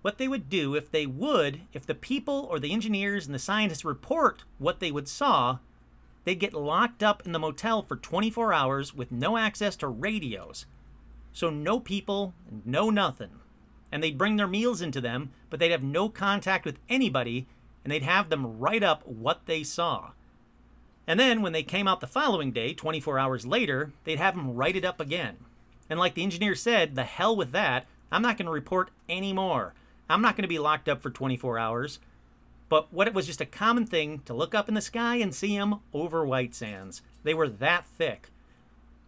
[0.00, 3.38] what they would do if they would, if the people or the engineers and the
[3.38, 5.58] scientists report what they would saw,
[6.24, 10.66] they'd get locked up in the motel for 24 hours with no access to radios.
[11.32, 12.32] So no people,
[12.64, 13.40] no nothing.
[13.90, 17.48] And they'd bring their meals into them, but they'd have no contact with anybody
[17.82, 20.10] and they'd have them write up what they saw.
[21.06, 24.54] And then when they came out the following day, 24 hours later, they'd have them
[24.54, 25.38] write it up again.
[25.88, 27.86] And like the engineer said, the hell with that.
[28.10, 29.74] I'm not going to report anymore.
[30.08, 31.98] I'm not going to be locked up for 24 hours.
[32.68, 35.34] But what it was just a common thing to look up in the sky and
[35.34, 37.02] see them over White Sands.
[37.22, 38.30] They were that thick.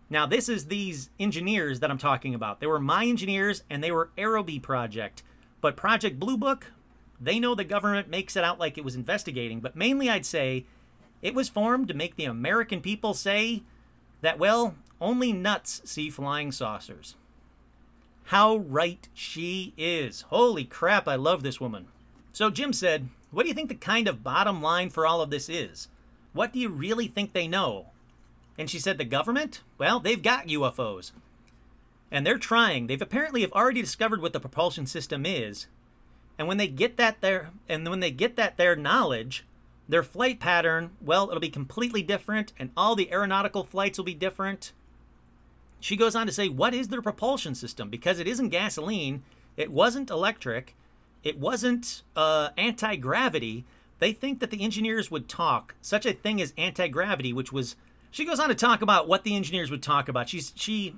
[0.08, 2.60] Now, this is these engineers that I'm talking about.
[2.60, 5.22] They were my engineers and they were Aerobee Project.
[5.60, 6.72] But Project Blue Book,
[7.20, 10.64] they know the government makes it out like it was investigating, but mainly I'd say
[11.22, 13.62] it was formed to make the American people say
[14.22, 17.14] that, well, only nuts see flying saucers.
[18.30, 20.20] How right she is.
[20.28, 21.88] Holy crap, I love this woman.
[22.32, 25.30] So Jim said, What do you think the kind of bottom line for all of
[25.30, 25.88] this is?
[26.32, 27.86] What do you really think they know?
[28.56, 29.62] And she said, The government?
[29.78, 31.10] Well, they've got UFOs.
[32.12, 32.86] And they're trying.
[32.86, 35.66] They've apparently have already discovered what the propulsion system is,
[36.38, 39.44] and when they get that there, and when they get that their knowledge,
[39.88, 44.14] their flight pattern, well, it'll be completely different, and all the aeronautical flights will be
[44.14, 44.70] different.
[45.80, 47.88] She goes on to say, what is their propulsion system?
[47.88, 49.22] Because it isn't gasoline,
[49.56, 50.76] it wasn't electric,
[51.24, 53.64] it wasn't uh, anti gravity.
[53.98, 57.76] They think that the engineers would talk such a thing as anti gravity, which was.
[58.12, 60.28] She goes on to talk about what the engineers would talk about.
[60.28, 60.96] She's she,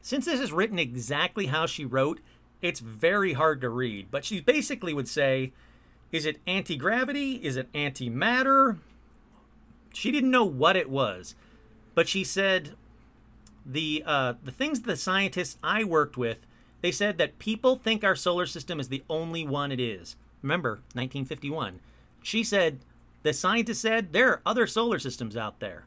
[0.00, 2.20] since this is written exactly how she wrote,
[2.62, 5.52] it's very hard to read, but she basically would say,
[6.10, 7.34] is it anti gravity?
[7.42, 8.78] Is it antimatter?
[9.92, 11.34] She didn't know what it was,
[11.94, 12.74] but she said
[13.64, 16.46] the uh, the things the scientists I worked with,
[16.80, 20.16] they said that people think our solar system is the only one it is.
[20.42, 21.80] Remember, 1951.
[22.22, 22.80] She said
[23.22, 25.86] the scientists said there are other solar systems out there.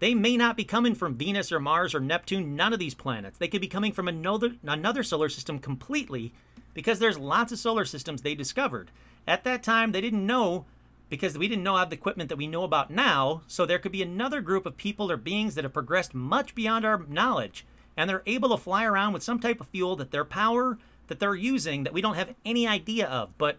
[0.00, 3.38] They may not be coming from Venus or Mars or Neptune, none of these planets.
[3.38, 6.32] They could be coming from another another solar system completely
[6.74, 8.90] because there's lots of solar systems they discovered.
[9.26, 10.66] At that time, they didn't know
[11.08, 13.92] because we didn't know have the equipment that we know about now, so there could
[13.92, 17.64] be another group of people or beings that have progressed much beyond our knowledge
[17.96, 21.20] and they're able to fly around with some type of fuel that their power that
[21.20, 23.36] they're using that we don't have any idea of.
[23.38, 23.58] But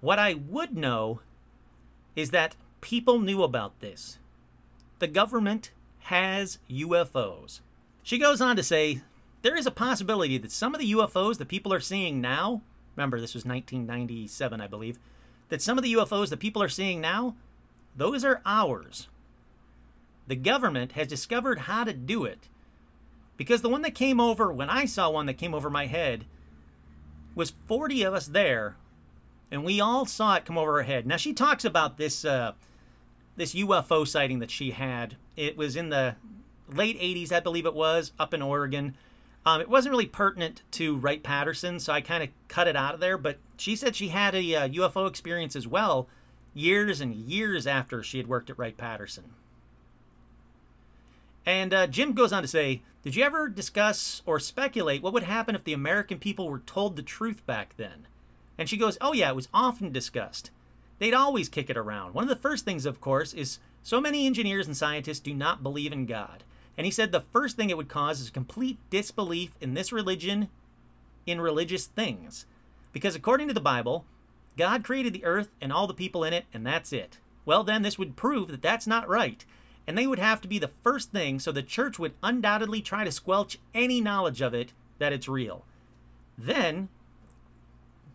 [0.00, 1.20] what I would know
[2.14, 4.18] is that people knew about this.
[4.98, 7.60] The government has UFOs.
[8.02, 9.02] She goes on to say
[9.42, 12.62] there is a possibility that some of the UFOs that people are seeing now,
[12.96, 14.98] remember this was 1997, I believe,
[15.48, 17.36] that some of the UFOs that people are seeing now,
[17.96, 19.08] those are ours.
[20.26, 22.48] The government has discovered how to do it.
[23.36, 26.24] Because the one that came over, when I saw one that came over my head,
[27.34, 28.76] was 40 of us there,
[29.50, 31.06] and we all saw it come over our head.
[31.06, 32.52] Now, she talks about this uh,
[33.36, 35.16] this UFO sighting that she had.
[35.36, 36.16] It was in the
[36.72, 38.96] late 80s, I believe it was, up in Oregon.
[39.46, 42.94] Um, it wasn't really pertinent to Wright Patterson, so I kind of cut it out
[42.94, 43.16] of there.
[43.16, 46.08] But she said she had a uh, UFO experience as well,
[46.52, 49.24] years and years after she had worked at Wright Patterson.
[51.46, 55.22] And uh, Jim goes on to say, Did you ever discuss or speculate what would
[55.22, 58.08] happen if the American people were told the truth back then?
[58.58, 60.50] And she goes, Oh, yeah, it was often discussed.
[60.98, 62.14] They'd always kick it around.
[62.14, 65.62] One of the first things, of course, is so many engineers and scientists do not
[65.62, 66.42] believe in God.
[66.76, 70.48] And he said the first thing it would cause is complete disbelief in this religion,
[71.26, 72.46] in religious things.
[72.92, 74.04] Because according to the Bible,
[74.56, 77.18] God created the earth and all the people in it, and that's it.
[77.44, 79.44] Well, then, this would prove that that's not right
[79.86, 83.04] and they would have to be the first thing, so the church would undoubtedly try
[83.04, 85.64] to squelch any knowledge of it that it's real.
[86.36, 86.88] Then,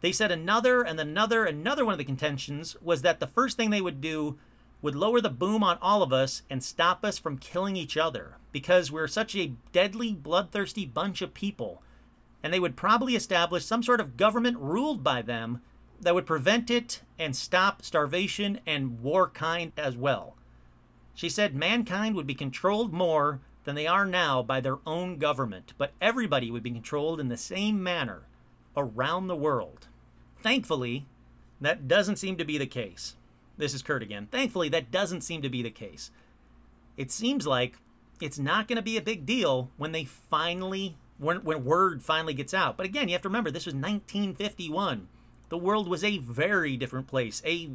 [0.01, 3.70] they said another and another, another one of the contentions was that the first thing
[3.70, 4.38] they would do
[4.82, 8.38] would lower the boom on all of us and stop us from killing each other
[8.51, 11.82] because we're such a deadly, bloodthirsty bunch of people.
[12.43, 15.61] And they would probably establish some sort of government ruled by them
[15.99, 20.36] that would prevent it and stop starvation and war kind as well.
[21.13, 25.73] She said mankind would be controlled more than they are now by their own government,
[25.77, 28.23] but everybody would be controlled in the same manner
[28.75, 29.88] around the world.
[30.38, 31.05] Thankfully,
[31.59, 33.15] that doesn't seem to be the case.
[33.62, 34.28] This is Kurt again.
[34.32, 36.09] Thankfully, that doesn't seem to be the case.
[36.97, 37.78] It seems like
[38.20, 42.34] it's not going to be a big deal when they finally, when, when word finally
[42.34, 42.76] gets out.
[42.76, 45.07] But again, you have to remember, this was 1951.
[45.49, 47.70] The world was a very different place, a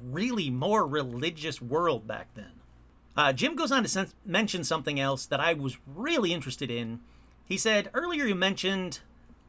[0.00, 2.52] really more religious world back then.
[3.16, 7.00] Uh, Jim goes on to sen- mention something else that I was really interested in.
[7.44, 9.00] He said, earlier you mentioned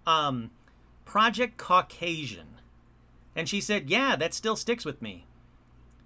[0.07, 0.49] um,
[1.05, 2.55] Project Caucasian.
[3.35, 5.27] And she said, yeah, that still sticks with me.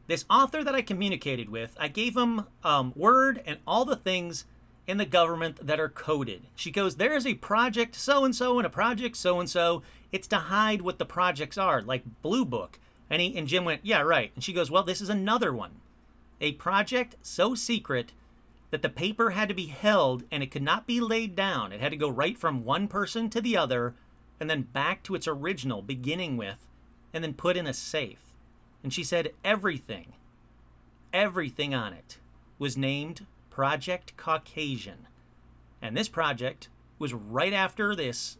[0.10, 4.45] This author that I communicated with, I gave him um, Word and all the things
[4.88, 6.47] in the government that are coded.
[6.55, 9.84] She goes, there is a project so and so and a project so and so.
[10.12, 12.80] It's to hide what the projects are, like Blue Book.
[13.07, 14.32] And, he, and Jim went, yeah, right.
[14.34, 15.74] And she goes, well, this is another one
[16.41, 18.12] a project so secret
[18.72, 21.72] that the paper had to be held and it could not be laid down.
[21.72, 23.93] It had to go right from one person to the other
[24.39, 26.66] and then back to its original, beginning with,
[27.14, 28.28] and then put in a safe.
[28.84, 30.13] And she said everything,
[31.13, 32.17] everything on it
[32.57, 35.07] was named Project Caucasian.
[35.82, 38.38] And this project was right after this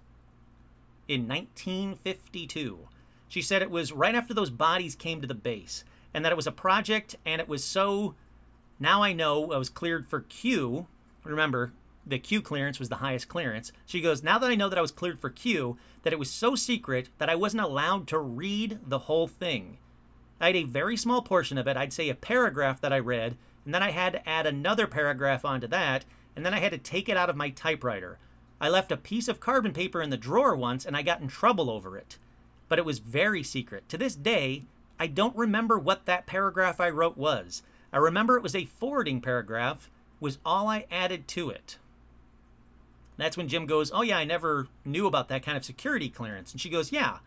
[1.08, 2.88] in 1952.
[3.28, 5.84] She said it was right after those bodies came to the base
[6.14, 8.16] and that it was a project and it was so
[8.80, 10.88] now I know I was cleared for Q.
[11.24, 11.74] Remember,
[12.06, 13.72] the Q clearance was the highest clearance.
[13.86, 16.32] She goes, Now that I know that I was cleared for Q, that it was
[16.32, 19.78] so secret that I wasn't allowed to read the whole thing.
[20.40, 23.38] I had a very small portion of it, I'd say a paragraph that I read,
[23.66, 26.78] and then I had to add another paragraph onto that, and then I had to
[26.78, 28.18] take it out of my typewriter.
[28.62, 31.28] I left a piece of carbon paper in the drawer once and I got in
[31.28, 32.18] trouble over it.
[32.68, 33.88] But it was very secret.
[33.90, 34.64] To this day,
[35.00, 37.64] I don't remember what that paragraph I wrote was.
[37.92, 41.78] I remember it was a forwarding paragraph, was all I added to it.
[43.18, 46.52] That's when Jim goes, Oh, yeah, I never knew about that kind of security clearance.
[46.52, 47.20] And she goes, Yeah.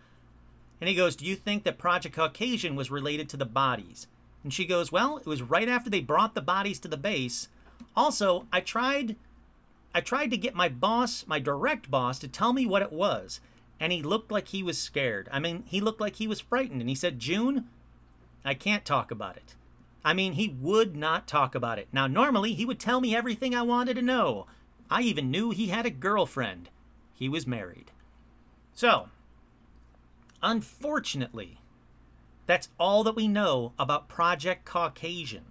[0.82, 4.06] And he goes, Do you think that Project Caucasian was related to the bodies?
[4.42, 7.48] And she goes, Well, it was right after they brought the bodies to the base.
[7.96, 9.16] Also, I tried
[9.94, 13.40] I tried to get my boss, my direct boss, to tell me what it was
[13.82, 15.28] and he looked like he was scared.
[15.32, 16.80] I mean, he looked like he was frightened.
[16.80, 17.68] And he said, June,
[18.44, 19.56] I can't talk about it.
[20.04, 21.88] I mean, he would not talk about it.
[21.92, 24.46] Now, normally, he would tell me everything I wanted to know.
[24.88, 26.68] I even knew he had a girlfriend.
[27.12, 27.90] He was married.
[28.72, 29.08] So,
[30.42, 31.60] unfortunately,
[32.46, 35.44] that's all that we know about Project Caucasian.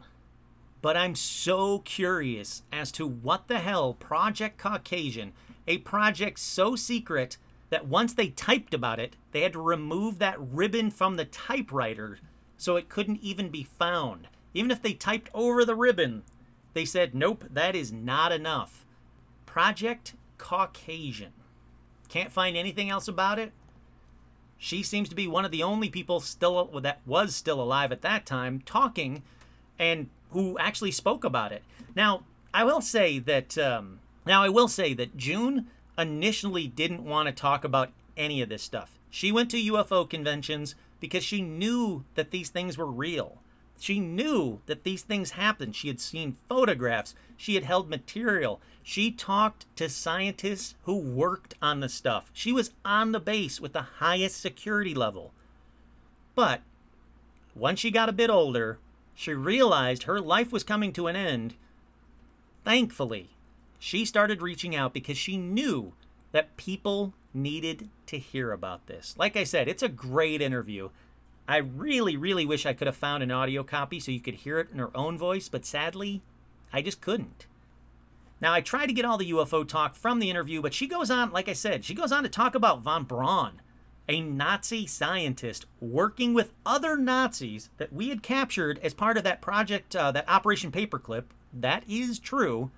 [0.82, 5.34] But I'm so curious as to what the hell Project Caucasian,
[5.68, 7.38] a project so secret
[7.70, 12.20] that once they typed about it, they had to remove that ribbon from the typewriter
[12.58, 14.28] so it couldn't even be found.
[14.54, 16.24] Even if they typed over the ribbon,
[16.74, 18.86] they said, nope, that is not enough.
[19.46, 21.34] Project Caucasian.
[22.10, 23.54] Can't find anything else about it.
[24.64, 28.04] She seems to be one of the only people still that was still alive at
[28.04, 29.24] that time talking
[29.80, 31.64] and who actually spoke about it.
[31.96, 32.22] Now,
[32.54, 35.66] I will say that um, now I will say that June
[35.98, 39.00] initially didn't want to talk about any of this stuff.
[39.10, 43.41] She went to UFO conventions because she knew that these things were real.
[43.82, 45.76] She knew that these things happened.
[45.76, 47.16] She had seen photographs.
[47.36, 48.62] She had held material.
[48.84, 52.30] She talked to scientists who worked on the stuff.
[52.32, 55.34] She was on the base with the highest security level.
[56.36, 56.62] But
[57.56, 58.78] once she got a bit older,
[59.16, 61.56] she realized her life was coming to an end.
[62.64, 63.32] Thankfully,
[63.80, 65.94] she started reaching out because she knew
[66.34, 69.16] that people needed to hear about this.
[69.18, 70.90] Like I said, it's a great interview.
[71.48, 74.60] I really, really wish I could have found an audio copy so you could hear
[74.60, 76.22] it in her own voice, but sadly,
[76.72, 77.48] I just couldn't.
[78.40, 81.12] Now, I tried to get all the UFO talk from the interview, but she goes
[81.12, 83.62] on, like I said, she goes on to talk about von Braun,
[84.10, 89.42] a Nazi scientist working with other Nazis that we had captured as part of that
[89.42, 91.26] project, uh, that Operation Paperclip.
[91.54, 92.72] That is true.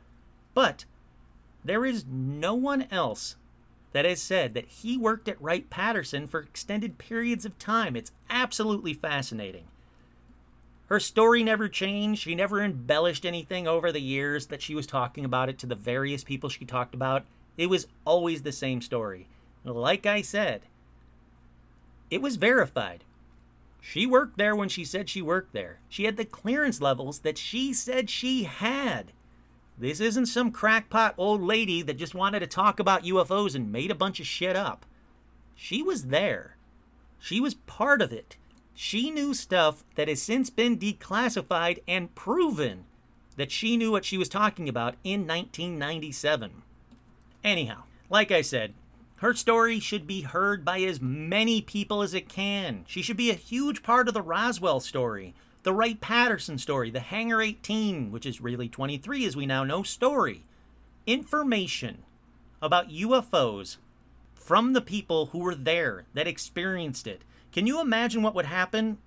[0.53, 0.85] But
[1.63, 3.37] there is no one else
[3.93, 7.95] that has said that he worked at Wright Patterson for extended periods of time.
[7.95, 9.65] It's absolutely fascinating.
[10.87, 12.21] Her story never changed.
[12.21, 15.75] She never embellished anything over the years that she was talking about it to the
[15.75, 17.23] various people she talked about.
[17.57, 19.27] It was always the same story.
[19.63, 20.63] Like I said,
[22.11, 23.03] it was verified.
[23.79, 25.79] She worked there when she said she worked there.
[25.89, 29.11] She had the clearance levels that she said she had.
[29.77, 33.91] This isn't some crackpot old lady that just wanted to talk about UFOs and made
[33.91, 34.85] a bunch of shit up.
[35.55, 36.57] She was there.
[37.19, 38.37] She was part of it.
[38.75, 42.85] She knew stuff that has since been declassified and proven
[43.35, 46.63] that she knew what she was talking about in 1997.
[47.43, 48.73] Anyhow, like I said,
[49.17, 52.83] her story should be heard by as many people as it can.
[52.87, 55.33] She should be a huge part of the Roswell story,
[55.63, 59.81] the Wright Patterson story, the Hangar 18, which is really 23 as we now know,
[59.81, 60.43] story.
[61.07, 62.03] Information
[62.61, 63.77] about UFOs
[64.33, 67.23] from the people who were there that experienced it.
[67.51, 68.97] Can you imagine what would happen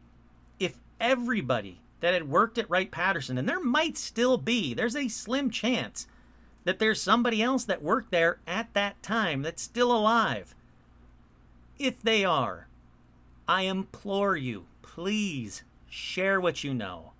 [0.59, 5.09] if everybody that had worked at Wright Patterson, and there might still be, there's a
[5.09, 6.07] slim chance
[6.65, 10.55] that there's somebody else that worked there at that time that's still alive.
[11.79, 12.69] If they are,
[13.47, 15.63] I implore you, please
[15.97, 17.13] share what you know.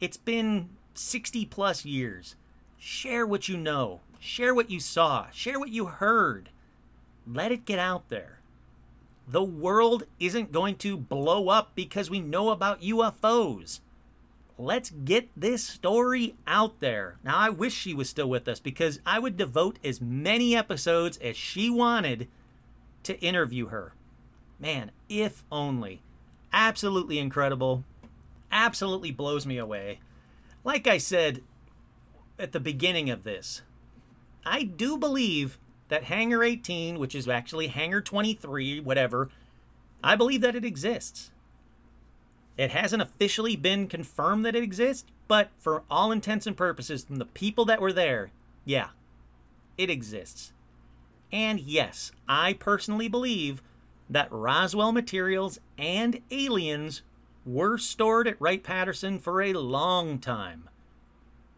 [0.00, 2.36] It's been 60 plus years.
[2.78, 4.00] Share what you know.
[4.20, 5.28] Share what you saw.
[5.30, 6.50] Share what you heard.
[7.26, 8.38] Let it get out there.
[9.26, 13.80] The world isn't going to blow up because we know about UFOs
[14.58, 17.16] let's get this story out there.
[17.24, 21.18] Now, I wish she was still with us because I would devote as many episodes
[21.18, 22.28] as she wanted
[23.02, 23.94] to interview her.
[24.60, 26.02] Man, if only.
[26.52, 27.84] Absolutely incredible.
[28.52, 30.00] Absolutely blows me away.
[30.62, 31.42] Like I said
[32.38, 33.62] at the beginning of this,
[34.44, 39.30] I do believe that Hangar 18, which is actually Hangar 23, whatever,
[40.04, 41.30] I believe that it exists.
[42.56, 47.16] It hasn't officially been confirmed that it exists, but for all intents and purposes, from
[47.16, 48.30] the people that were there,
[48.64, 48.88] yeah,
[49.78, 50.52] it exists.
[51.32, 53.62] And yes, I personally believe
[54.10, 57.02] that Roswell materials and aliens
[57.44, 60.68] were stored at Wright Patterson for a long time.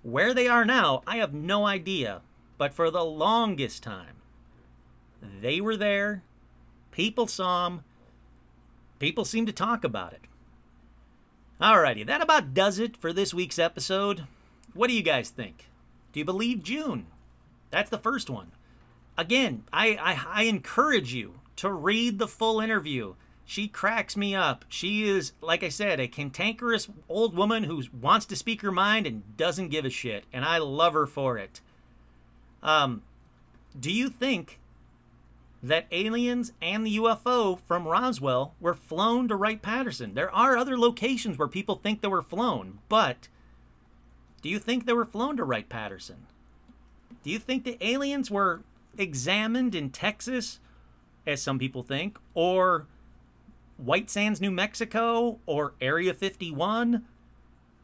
[0.02, 2.22] Where they are now, I have no idea,
[2.58, 4.16] but for the longest time,
[5.40, 6.22] they were there,
[6.90, 7.84] people saw them,
[8.98, 10.22] people seem to talk about it.
[11.60, 14.24] Alrighty, that about does it for this week's episode.
[14.74, 15.68] What do you guys think?
[16.12, 17.06] Do you believe June?
[17.70, 18.52] That's the first one.
[19.16, 23.14] Again, I, I, I encourage you to read the full interview.
[23.44, 24.64] She cracks me up.
[24.68, 29.06] She is, like I said, a cantankerous old woman who wants to speak her mind
[29.06, 31.60] and doesn't give a shit, and I love her for it.
[32.62, 33.02] Um,
[33.78, 34.58] do you think
[35.64, 40.12] that aliens and the UFO from Roswell were flown to Wright Patterson.
[40.12, 43.28] There are other locations where people think they were flown, but
[44.42, 46.26] do you think they were flown to Wright Patterson?
[47.22, 48.60] Do you think the aliens were
[48.98, 50.60] examined in Texas,
[51.26, 52.86] as some people think, or
[53.76, 57.04] White Sands, New Mexico, or Area 51?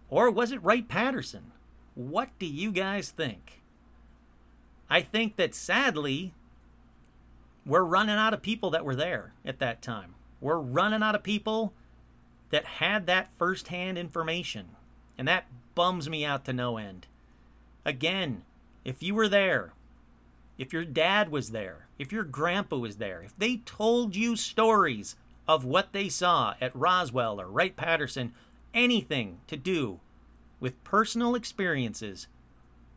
[0.08, 1.52] Or was it Wright Patterson?
[1.94, 3.62] What do you guys think?
[4.88, 6.34] I think that sadly,
[7.64, 10.14] we're running out of people that were there at that time.
[10.40, 11.72] We're running out of people
[12.50, 14.70] that had that firsthand information.
[15.16, 17.06] And that bums me out to no end.
[17.84, 18.42] Again,
[18.84, 19.74] if you were there,
[20.58, 25.16] if your dad was there, if your grandpa was there, if they told you stories
[25.50, 28.32] of what they saw at Roswell or Wright Patterson,
[28.72, 29.98] anything to do
[30.60, 32.28] with personal experiences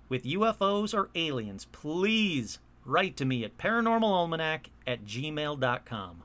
[0.08, 6.24] with UFOs or aliens, please write to me at paranormalalmanac at gmail.com.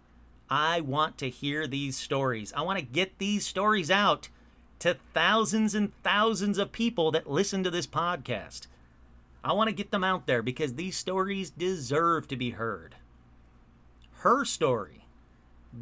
[0.51, 2.53] I want to hear these stories.
[2.55, 4.29] I want to get these stories out
[4.81, 8.67] to thousands and thousands of people that listen to this podcast.
[9.43, 12.97] I want to get them out there because these stories deserve to be heard.
[14.19, 15.07] Her story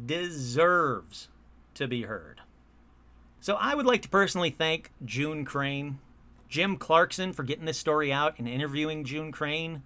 [0.05, 1.29] deserves
[1.73, 2.41] to be heard.
[3.39, 5.99] So I would like to personally thank June Crain,
[6.49, 9.83] Jim Clarkson for getting this story out and interviewing June Crain.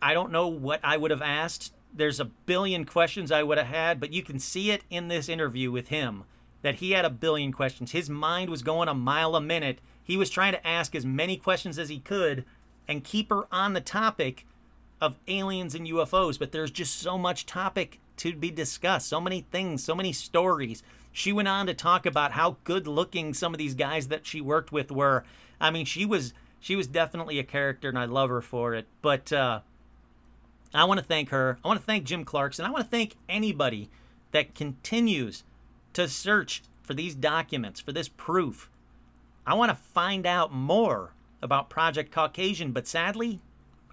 [0.00, 1.72] I don't know what I would have asked.
[1.92, 5.28] There's a billion questions I would have had, but you can see it in this
[5.28, 6.24] interview with him
[6.62, 7.92] that he had a billion questions.
[7.92, 9.80] His mind was going a mile a minute.
[10.02, 12.44] He was trying to ask as many questions as he could
[12.88, 14.46] and keep her on the topic
[15.00, 19.46] of aliens and UFOs, but there's just so much topic to be discussed, so many
[19.50, 20.82] things, so many stories.
[21.12, 24.40] She went on to talk about how good looking some of these guys that she
[24.40, 25.24] worked with were.
[25.60, 28.86] I mean, she was she was definitely a character and I love her for it.
[29.02, 29.60] But uh
[30.74, 31.58] I want to thank her.
[31.64, 32.64] I want to thank Jim Clarkson.
[32.64, 33.90] I want to thank anybody
[34.32, 35.44] that continues
[35.92, 38.68] to search for these documents, for this proof.
[39.46, 43.40] I want to find out more about Project Caucasian, but sadly,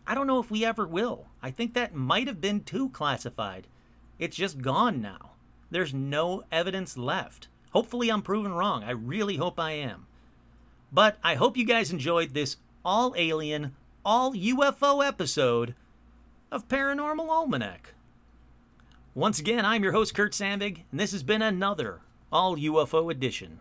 [0.07, 1.27] I don't know if we ever will.
[1.43, 3.67] I think that might have been too classified.
[4.21, 5.31] It's just gone now.
[5.71, 7.47] There's no evidence left.
[7.71, 8.83] Hopefully, I'm proven wrong.
[8.83, 10.05] I really hope I am.
[10.91, 13.75] But I hope you guys enjoyed this all alien,
[14.05, 15.73] all UFO episode
[16.51, 17.95] of Paranormal Almanac.
[19.15, 23.59] Once again, I'm your host, Kurt Sandvig, and this has been another all UFO edition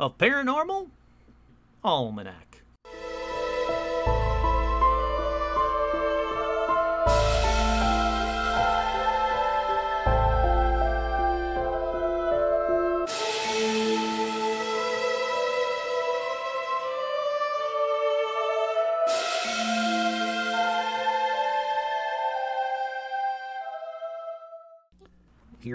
[0.00, 0.88] of Paranormal
[1.84, 2.53] Almanac.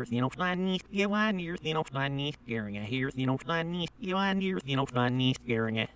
[0.09, 2.89] You know funny, you want here's you know funny, hearing it.
[2.89, 5.89] Here's you know funny, you want here's you know funny, hearing it.